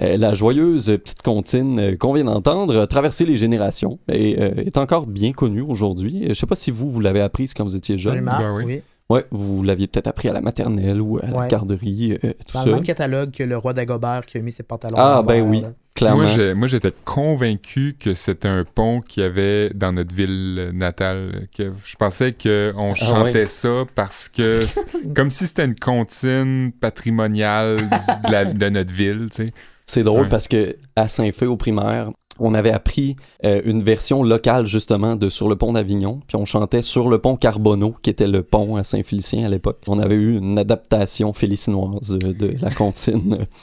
[0.00, 4.50] Euh, la joyeuse petite comptine euh, qu'on vient d'entendre a traversé les générations et euh,
[4.56, 6.24] est encore bien connue aujourd'hui.
[6.28, 8.28] Je sais pas si vous, vous l'avez apprise quand vous étiez jeune.
[8.28, 8.64] Absolument, Ben oui.
[8.66, 8.82] oui.
[9.12, 12.60] Ouais, vous l'aviez peut-être appris à la maternelle ou à la garderie, euh, tout Dans
[12.60, 12.66] ça.
[12.68, 15.60] le même catalogue que le roi d'Agobert qui a mis ses pantalons Ah, ben oui.
[15.62, 15.72] là.
[15.94, 16.22] Clairement.
[16.22, 20.70] Moi, j'ai- moi, j'étais convaincu que c'était un pont qu'il y avait dans notre ville
[20.72, 21.46] natale.
[21.54, 23.46] Que je pensais qu'on chantait ouais.
[23.46, 24.60] ça parce que,
[25.14, 29.50] comme si c'était une comptine patrimoniale de, la- de notre ville, tu sais.
[29.86, 30.28] C'est drôle Ouais.
[30.30, 32.10] parce que à Saint-Feu au primaire,
[32.42, 36.44] on avait appris euh, une version locale justement de Sur le pont d'Avignon, puis on
[36.44, 39.80] chantait Sur le pont Carbonneau, qui était le pont à Saint-Félicien à l'époque.
[39.86, 43.46] On avait eu une adaptation félicinoise de la comptine.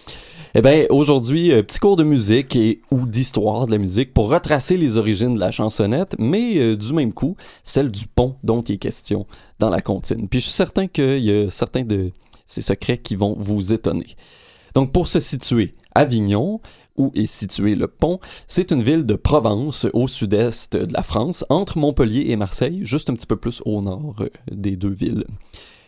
[0.55, 4.31] Eh bien, aujourd'hui, euh, petit cours de musique et ou d'histoire de la musique pour
[4.31, 8.63] retracer les origines de la chansonnette, mais euh, du même coup, celle du pont dont
[8.63, 9.27] il est question
[9.59, 10.27] dans la comptine.
[10.27, 12.11] Puis je suis certain qu'il y a certains de
[12.47, 14.15] ces secrets qui vont vous étonner.
[14.73, 16.61] Donc, pour se situer, Avignon,
[16.99, 21.43] où est situé le pont, c'est une ville de Provence au sud-est de la France,
[21.49, 25.25] entre Montpellier et Marseille, juste un petit peu plus au nord euh, des deux villes.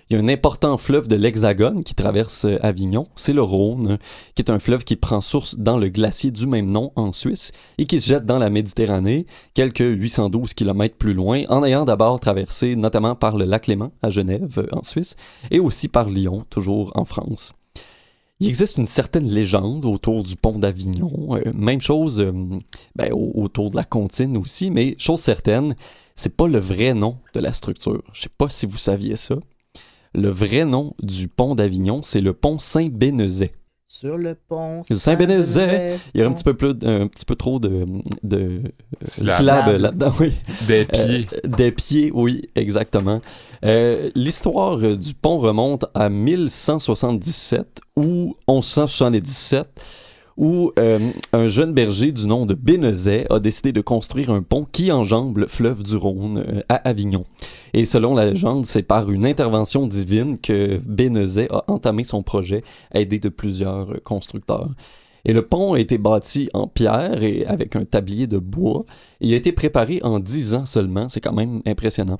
[0.09, 3.97] Il y a un important fleuve de l'Hexagone qui traverse euh, Avignon, c'est le Rhône,
[4.35, 7.53] qui est un fleuve qui prend source dans le glacier du même nom en Suisse
[7.77, 12.19] et qui se jette dans la Méditerranée, quelques 812 km plus loin, en ayant d'abord
[12.19, 15.15] traversé notamment par le lac Léman à Genève, euh, en Suisse,
[15.49, 17.53] et aussi par Lyon, toujours en France.
[18.41, 21.35] Il existe une certaine légende autour du pont d'Avignon.
[21.37, 22.31] Euh, même chose euh,
[22.95, 25.75] ben, au- autour de la comptine aussi, mais chose certaine,
[26.15, 28.01] c'est pas le vrai nom de la structure.
[28.13, 29.35] Je sais pas si vous saviez ça.
[30.13, 33.53] Le vrai nom du pont d'Avignon, c'est le pont Saint-Bénezet.
[33.93, 34.83] Sur le pont.
[34.89, 35.99] Saint-Bénézet.
[36.13, 37.85] Il y a un petit peu, plus, un petit peu trop de,
[38.23, 38.61] de
[39.01, 39.75] Syllabes.
[39.81, 40.31] là-dedans, oui.
[40.65, 41.27] Des pieds.
[41.33, 43.19] Euh, des pieds, oui, exactement.
[43.65, 49.67] Euh, L'histoire du pont remonte à 1177 ou 1177,
[50.37, 50.99] où euh,
[51.33, 55.37] un jeune berger du nom de Bénezet a décidé de construire un pont qui enjambe
[55.37, 57.25] le fleuve du Rhône euh, à Avignon.
[57.73, 62.63] Et selon la légende, c'est par une intervention divine que Bénezet a entamé son projet,
[62.93, 64.69] aidé de plusieurs euh, constructeurs.
[65.23, 68.85] Et le pont a été bâti en pierre et avec un tablier de bois.
[69.19, 72.19] Il a été préparé en 10 ans seulement, c'est quand même impressionnant.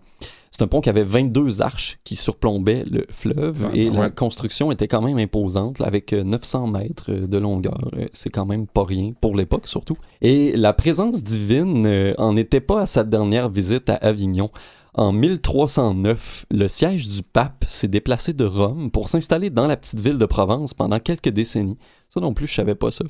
[0.52, 4.12] C'est un pont qui avait 22 arches qui surplombaient le fleuve Ouais, et la ouais.
[4.12, 7.90] construction était quand même imposante, là, avec euh, 900 mètres euh, de longueur.
[7.98, 9.96] Euh, C'est quand même pas rien, pour l'époque surtout.
[10.22, 14.50] Et la présence divine euh, en était pas à sa dernière visite à Avignon.
[14.94, 20.02] En 1309, le siège du pape s'est déplacé de Rome pour s'installer dans la petite
[20.02, 21.78] ville de Provence pendant quelques décennies.
[22.10, 23.06] Ça non plus, je savais pas ça.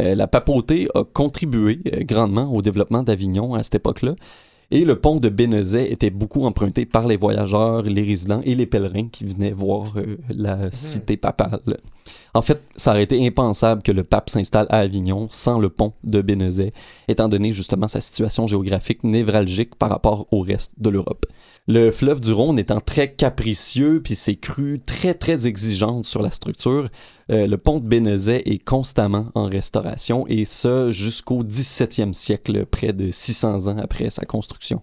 [0.00, 4.14] Euh, la papauté a contribué euh, grandement au développement d'Avignon à cette époque-là.
[4.72, 8.66] Et le pont de Bénezet était beaucoup emprunté par les voyageurs, les résidents et les
[8.66, 11.78] pèlerins qui venaient voir euh, la cité papale.
[12.34, 15.92] En fait, ça aurait été impensable que le pape s'installe à Avignon sans le pont
[16.04, 16.72] de Bénezet,
[17.08, 21.26] étant donné justement sa situation géographique névralgique par rapport au reste de l'Europe.
[21.66, 26.30] Le fleuve du Rhône étant très capricieux, puis ses crues très très exigeantes sur la
[26.30, 26.88] structure,
[27.30, 32.92] euh, le pont de Bénezet est constamment en restauration, et ça jusqu'au 17e siècle, près
[32.92, 34.82] de 600 ans après sa construction.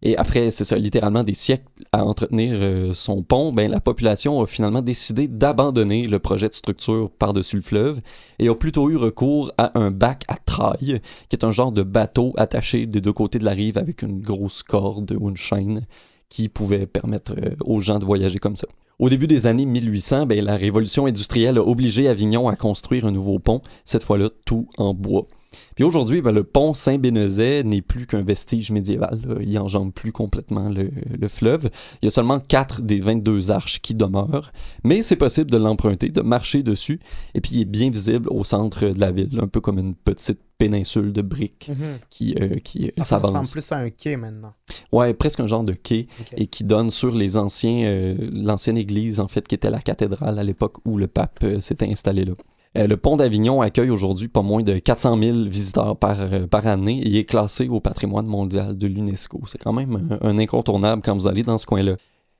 [0.00, 4.40] Et après, c'est ça, littéralement des siècles à entretenir euh, son pont, ben, la population
[4.40, 8.00] a finalement décidé d'abandonner le projet de structure par-dessus le fleuve
[8.38, 11.82] et a plutôt eu recours à un bac à traille, qui est un genre de
[11.82, 15.80] bateau attaché des deux côtés de la rive avec une grosse corde ou une chaîne
[16.28, 18.68] qui pouvait permettre euh, aux gens de voyager comme ça.
[19.00, 23.12] Au début des années 1800, ben, la révolution industrielle a obligé Avignon à construire un
[23.12, 25.28] nouveau pont, cette fois-là tout en bois.
[25.76, 29.18] Puis aujourd'hui, ben, le pont Saint-Bénezet n'est plus qu'un vestige médiéval.
[29.26, 29.36] là.
[29.40, 31.70] Il enjambe plus complètement le, le fleuve.
[32.02, 34.52] Il y a seulement 4 des 22 arches qui demeurent,
[34.84, 37.00] mais c'est possible de l'emprunter, de marcher dessus,
[37.34, 39.94] et puis il est bien visible au centre de la ville, un peu comme une
[39.94, 41.98] petite péninsule de briques Mhm.
[42.10, 43.50] qui, euh, qui euh, Ah, ça ressemble s'avance.
[43.52, 44.54] plus à un quai maintenant.
[44.90, 49.20] Ouais, presque un genre de quai et qui donne sur les anciens, euh, l'ancienne église
[49.20, 52.32] en fait qui était la cathédrale à l'époque où le pape euh, s'était installé là.
[52.78, 56.66] Euh, le pont d'Avignon accueille aujourd'hui pas moins de 400 000 visiteurs par, euh, par
[56.66, 59.42] année et est classé au patrimoine mondial de l'UNESCO.
[59.46, 61.96] C'est quand même un, incontournable quand vous allez dans ce coin-là.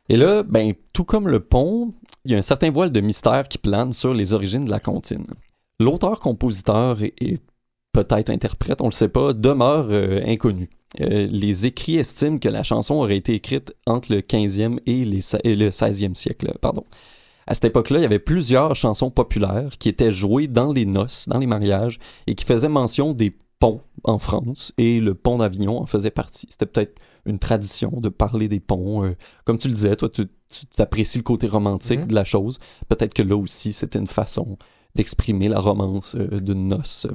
[0.08, 1.92] Et là, ben, tout comme le pont,
[2.24, 4.80] il y a un certain voile de mystère qui plane sur les origines de la
[4.80, 5.26] comptine.
[5.80, 7.38] L'auteur-compositeur et,
[7.92, 10.70] peut-être interprète, on le sait pas, demeure euh, inconnu.
[10.98, 15.68] Les écrits estiment que la chanson aurait été écrite entre le 15e et, et le
[15.68, 16.54] 16e siècle.
[16.62, 16.84] Pardon.
[17.48, 21.28] À cette époque-là, il y avait plusieurs chansons populaires qui étaient jouées dans les noces,
[21.28, 25.80] dans les mariages, et qui faisaient mention des ponts en France, et le pont d'Avignon
[25.80, 26.46] en faisait partie.
[26.50, 29.02] C'était peut-être une tradition de parler des ponts.
[29.04, 30.26] euh, comme tu le disais, toi, tu
[30.76, 32.06] t'apprécies le côté romantique Mhm.
[32.08, 32.58] de la chose.
[32.88, 34.58] Peut-être que là aussi, c'était une façon
[34.94, 37.06] d'exprimer la romance euh, d'une noce.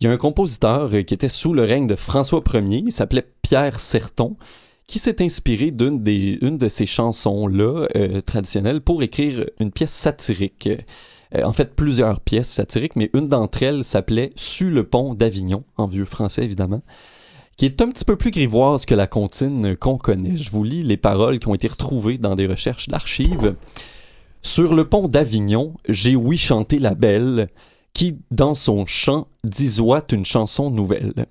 [0.00, 2.90] Il y a un compositeur euh, qui était sous le règne de François Ier, il
[2.92, 4.36] s'appelait Pierre Serton,
[4.86, 9.92] qui s'est inspiré d'une des, une de ces chansons-là euh, traditionnelles pour écrire une pièce
[9.92, 10.68] satirique.
[11.34, 15.64] Euh, en fait, plusieurs pièces satiriques, mais une d'entre elles s'appelait Su le pont d'Avignon,
[15.76, 16.82] en vieux français évidemment,
[17.56, 20.36] qui est un petit peu plus grivoise que la comptine qu'on connaît.
[20.36, 23.54] Je vous lis les paroles qui ont été retrouvées dans des recherches d'archives.
[24.42, 27.48] Sur le pont d'Avignon, j'ai ouï chanter la belle,
[27.92, 31.26] qui, dans son chant, disoite une chanson nouvelle.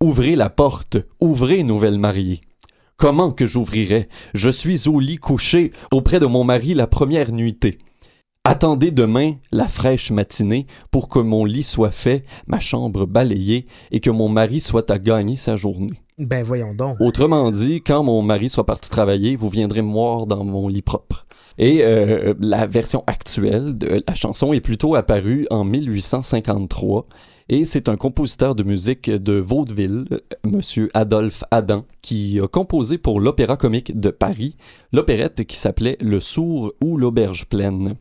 [0.00, 2.40] Ouvrez la porte, ouvrez, nouvelle mariée.
[2.98, 4.08] Comment que j'ouvrirais?
[4.32, 7.76] Je suis au lit couché, auprès de mon mari la première nuitée.
[8.42, 14.00] Attendez demain la fraîche matinée pour que mon lit soit fait, ma chambre balayée, et
[14.00, 16.00] que mon mari soit à gagner sa journée.
[16.16, 16.96] Ben voyons donc.
[16.98, 20.80] Autrement dit, quand mon mari soit parti travailler, vous viendrez me voir dans mon lit
[20.80, 21.26] propre.
[21.58, 27.04] Et euh, la version actuelle de la chanson est plutôt apparue en 1853
[27.48, 32.98] et c'est un compositeur de musique de vaudeville, euh, Monsieur Adolphe Adam, qui a composé
[32.98, 34.56] pour l'Opéra comique de Paris
[34.92, 37.96] l'opérette qui s'appelait Le Sourd ou l'Auberge pleine.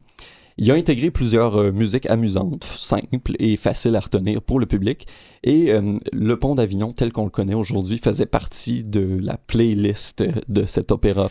[0.58, 5.06] Il a intégré plusieurs euh, musiques amusantes, simples et faciles à retenir pour le public,
[5.43, 10.24] et euh, Le Pont d'Avignon, tel qu'on le connaît aujourd'hui, faisait partie de la playlist
[10.48, 11.30] de cet opéra.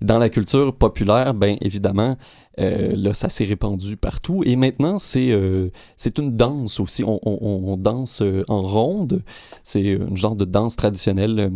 [0.00, 2.16] Dans la culture populaire, ben évidemment,
[2.58, 4.42] euh, là, ça s'est répandu partout.
[4.46, 7.04] Et maintenant, c'est euh, c'est une danse aussi.
[7.04, 7.38] On, on-
[7.72, 9.22] on danse euh, en ronde.
[9.62, 11.50] C'est une genre de danse traditionnelle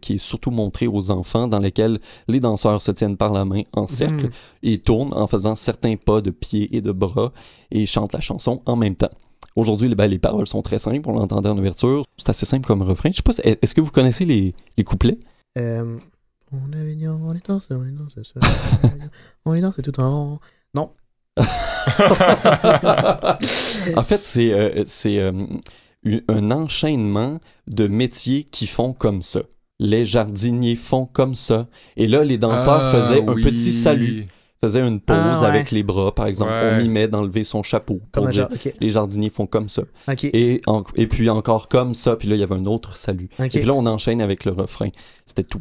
[0.00, 3.62] qui est surtout montrée aux enfants, dans lesquels les danseurs se tiennent par la main
[3.72, 4.30] en cercle Mhm.
[4.62, 7.32] et tournent en faisant certains pas de pieds et de bras
[7.70, 9.10] et chantent la chanson en même temps.
[9.56, 11.08] Aujourd'hui, ben, les paroles sont très simples.
[11.08, 12.02] On l'entendait en ouverture.
[12.18, 13.10] C'est assez simple comme refrain.
[13.10, 15.18] Je sais pas, est-ce que vous connaissez les, les couplets?
[16.68, 18.40] On est mignon, on est dansé, on est dansé, ça,
[19.44, 20.38] on est dansé tout en rond.
[20.74, 20.90] Non.
[23.96, 25.32] en fait, c'est euh, c'est, euh,
[26.28, 29.40] un enchaînement de métiers qui font comme ça.
[29.78, 31.66] Les jardiniers font comme ça.
[31.96, 34.24] Et là, les danseurs Ah, faisaient un petit salut,
[34.64, 35.46] faisaient une pause Ah, ouais.
[35.48, 36.50] avec les bras, par exemple.
[36.50, 36.70] Ouais.
[36.72, 38.00] On mimait d'enlever son chapeau.
[38.12, 38.48] Comme dire,
[38.80, 39.82] les jardiniers font comme ça.
[40.32, 42.16] Et, en- et puis encore comme ça.
[42.16, 43.28] Puis là, il y avait un autre salut.
[43.38, 44.88] Et puis là, on enchaîne avec le refrain.
[45.26, 45.60] C'était tout.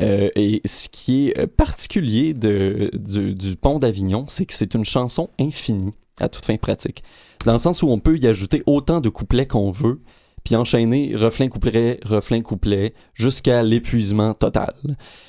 [0.00, 4.74] Euh, et ce qui est euh, particulier de, du, du Pont d'Avignon, c'est que c'est
[4.74, 7.02] une chanson infinie, à toute fin pratique.
[7.44, 10.00] Dans le sens où on peut y ajouter autant de couplets qu'on veut,
[10.44, 14.74] puis enchaîner refrain, couplet, refrain, couplet, jusqu'à l'épuisement total.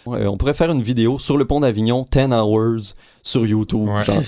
[0.07, 3.87] Euh, on pourrait faire une vidéo sur le Pont d'Avignon, 10 hours, sur YouTube.
[3.87, 4.03] Ouais.
[4.03, 4.15] genre.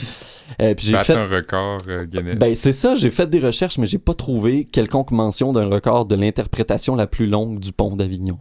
[0.61, 2.35] Euh, puis j'ai fait un record euh, Guinness.
[2.35, 6.05] ben, c'est ça, j'ai fait des recherches, mais j'ai pas trouvé quelconque mention d'un record
[6.05, 8.37] de l'interprétation la plus longue du pont d'Avignon.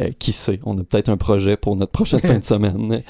[0.00, 3.02] Euh, qui sait, on a peut-être un projet pour notre prochaine fin de semaine.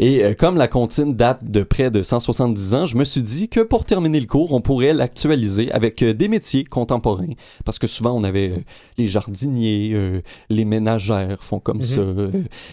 [0.00, 3.48] Et euh, comme la comptine date de près de 170 ans, je me suis dit
[3.48, 7.32] que pour terminer le cours, on pourrait l'actualiser avec euh, des métiers contemporains.
[7.64, 8.56] Parce que souvent, on avait euh,
[8.96, 10.20] les jardiniers, euh,
[10.50, 11.82] les ménagères font comme Mhm.
[11.82, 12.02] ça.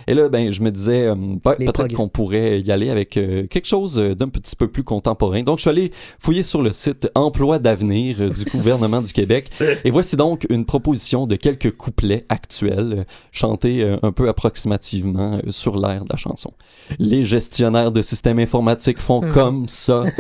[0.07, 1.09] et là, ben, je me disais,
[1.43, 5.41] peut-être qu'on pourrait y aller avec quelque chose d'un petit peu plus contemporain.
[5.43, 9.45] Donc, je suis allé fouiller sur le site Emploi d'avenir du gouvernement du Québec.
[9.83, 16.03] Et voici donc une proposition de quelques couplets actuels, chantés un peu approximativement sur l'air
[16.03, 16.51] de la chanson.
[16.99, 19.31] Les gestionnaires de systèmes informatiques font Hmm.
[19.31, 20.01] comme ça.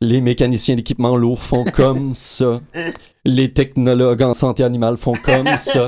[0.00, 2.60] Les mécaniciens d'équipements lourds font comme ça.
[3.24, 5.86] Les technologues en santé animale font comme ça.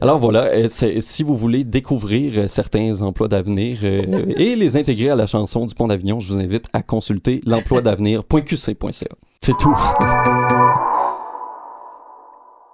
[0.00, 4.00] Alors voilà, euh, si vous voulez découvrir euh, certains emplois d'avenir euh,
[4.38, 9.08] et les intégrer à la chanson du Pont d'Avignon, je vous invite à consulter l'emploidavenir.qc.ca.
[9.42, 9.76] C'est tout.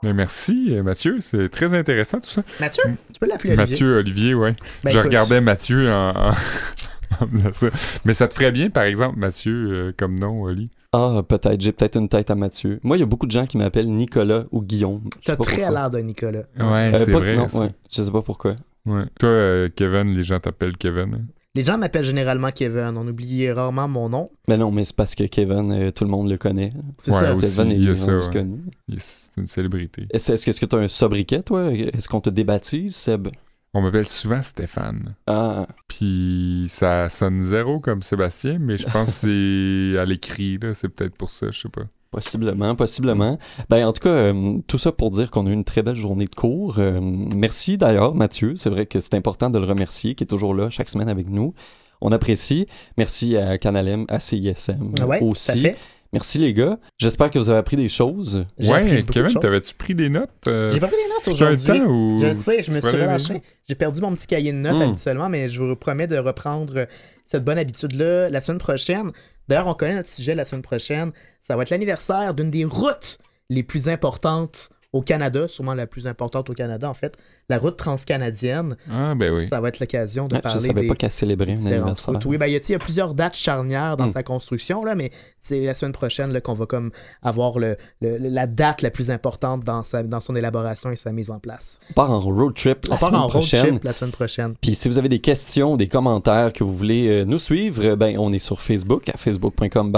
[0.05, 1.16] Mais merci, euh, Mathieu.
[1.20, 2.42] C'est très intéressant tout ça.
[2.61, 2.82] Mathieu,
[3.12, 3.57] tu peux l'appeler Olivier.
[3.72, 4.53] Mathieu, Olivier, ouais.
[4.84, 6.30] Ben, je écoute, regardais Mathieu en, en-
[7.20, 7.68] en faisant ça.
[8.05, 10.70] Mais ça te ferait bien, par exemple, Mathieu, euh, comme nom, Oli?
[10.92, 11.61] Ah, peut-être.
[11.61, 12.78] J'ai peut-être une tête à Mathieu.
[12.82, 15.03] Moi, il y a beaucoup de gens qui m'appellent Nicolas ou Guillaume.
[15.24, 16.44] T'as très l'air de Nicolas.
[16.59, 17.36] Ouais, Euh, c'est pas- vrai.
[17.36, 17.61] non, ça.
[17.61, 17.68] ouais.
[17.90, 18.57] Je sais pas pourquoi.
[18.86, 19.03] Ouais.
[19.18, 21.14] Toi, euh, Kevin, les gens t'appellent Kevin.
[21.14, 21.24] hein?
[21.57, 22.92] Les gens m'appellent généralement Kevin.
[22.96, 24.28] On oublie rarement mon nom.
[24.46, 26.72] Mais non, mais c'est parce que Kevin, euh, tout le monde le connaît.
[26.98, 27.34] C'est Ouais, ça.
[27.34, 27.57] aussi.
[27.57, 28.30] Kevin il est ça, ouais.
[28.32, 28.61] connu.
[28.88, 30.07] Il- C'est une célébrité.
[30.12, 31.72] Est-ce est-ce que est-ce que tu as un sobriquet, toi?
[31.72, 33.28] Est-ce qu'on te débaptise, Seb?
[33.72, 35.14] On m'appelle souvent Stéphane.
[35.26, 40.74] Ah, Puis ça sonne zéro comme Sébastien, mais je pense que c'est à l'écrit, là.
[40.74, 41.82] C'est peut-être pour ça, je sais pas.
[42.16, 43.38] Possiblement, possiblement.
[43.68, 45.94] Ben, en tout cas, euh, tout ça pour dire qu'on a eu une très belle
[45.96, 46.76] journée de cours.
[46.78, 46.98] Euh,
[47.36, 48.54] merci d'ailleurs, Mathieu.
[48.56, 51.28] C'est vrai que c'est important de le remercier, qui est toujours là chaque semaine avec
[51.28, 51.52] nous.
[52.00, 52.66] On apprécie.
[52.96, 55.60] Merci à Canalem, à CISM Ah Ouais, aussi.
[55.60, 55.76] fait.
[56.12, 56.78] Merci les gars.
[56.98, 58.46] J'espère que vous avez appris des choses.
[58.58, 60.30] J'ai appris Ouais, beaucoup de Kevin, t'avais-tu pris des notes?
[60.46, 62.20] euh, J'ai pas pris les notes aujourd'hui.
[62.20, 63.42] Je le sais, je me suis des relâché.
[63.68, 64.82] J'ai perdu mon petit cahier de notes Mm.
[64.82, 66.86] habituellement, mais je vous promets de reprendre
[67.26, 69.10] cette bonne habitude-là la semaine prochaine.
[69.49, 71.12] D'ailleurs, on connaît notre sujet la semaine prochaine.
[71.40, 73.18] Ça va être l'anniversaire d'une des routes
[73.49, 77.16] les plus importantes au Canada, sûrement la plus importante au Canada en fait,
[77.49, 78.76] la route transcanadienne.
[78.90, 79.47] Ah, ben oui.
[79.49, 82.14] Ça va être l'occasion de je parler savais des pas qu'elle célébrait un anniversaire.
[82.14, 82.24] routes.
[82.24, 84.12] Oui, ben, il y a- plusieurs dates charnières dans Mm.
[84.12, 86.90] sa construction, là, mais c'est la semaine prochaine là, qu'on va comme
[87.22, 91.12] avoir le, le- la date la plus importante dans, sa, dans son élaboration et sa
[91.12, 91.78] mise en place.
[91.90, 93.66] On part en road trip la On part semaine road prochaine.
[93.66, 94.55] trip la semaine prochaine.
[94.61, 97.97] Puis si vous avez des questions, des commentaires que vous voulez euh, nous suivre, euh,
[97.97, 99.92] ben on est sur Facebook à facebook.com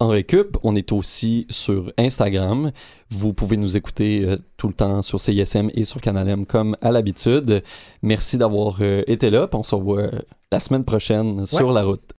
[0.00, 0.56] en récup.
[0.62, 2.70] On est aussi sur Instagram.
[3.10, 6.76] Vous pouvez nous écouter euh, tout le temps sur CISM et sur Canal M comme
[6.84, 7.62] à l'habitude.
[8.02, 9.48] Merci d'avoir euh, été là.
[9.52, 10.10] on se revoit euh,
[10.52, 12.12] la semaine prochaine sur la route.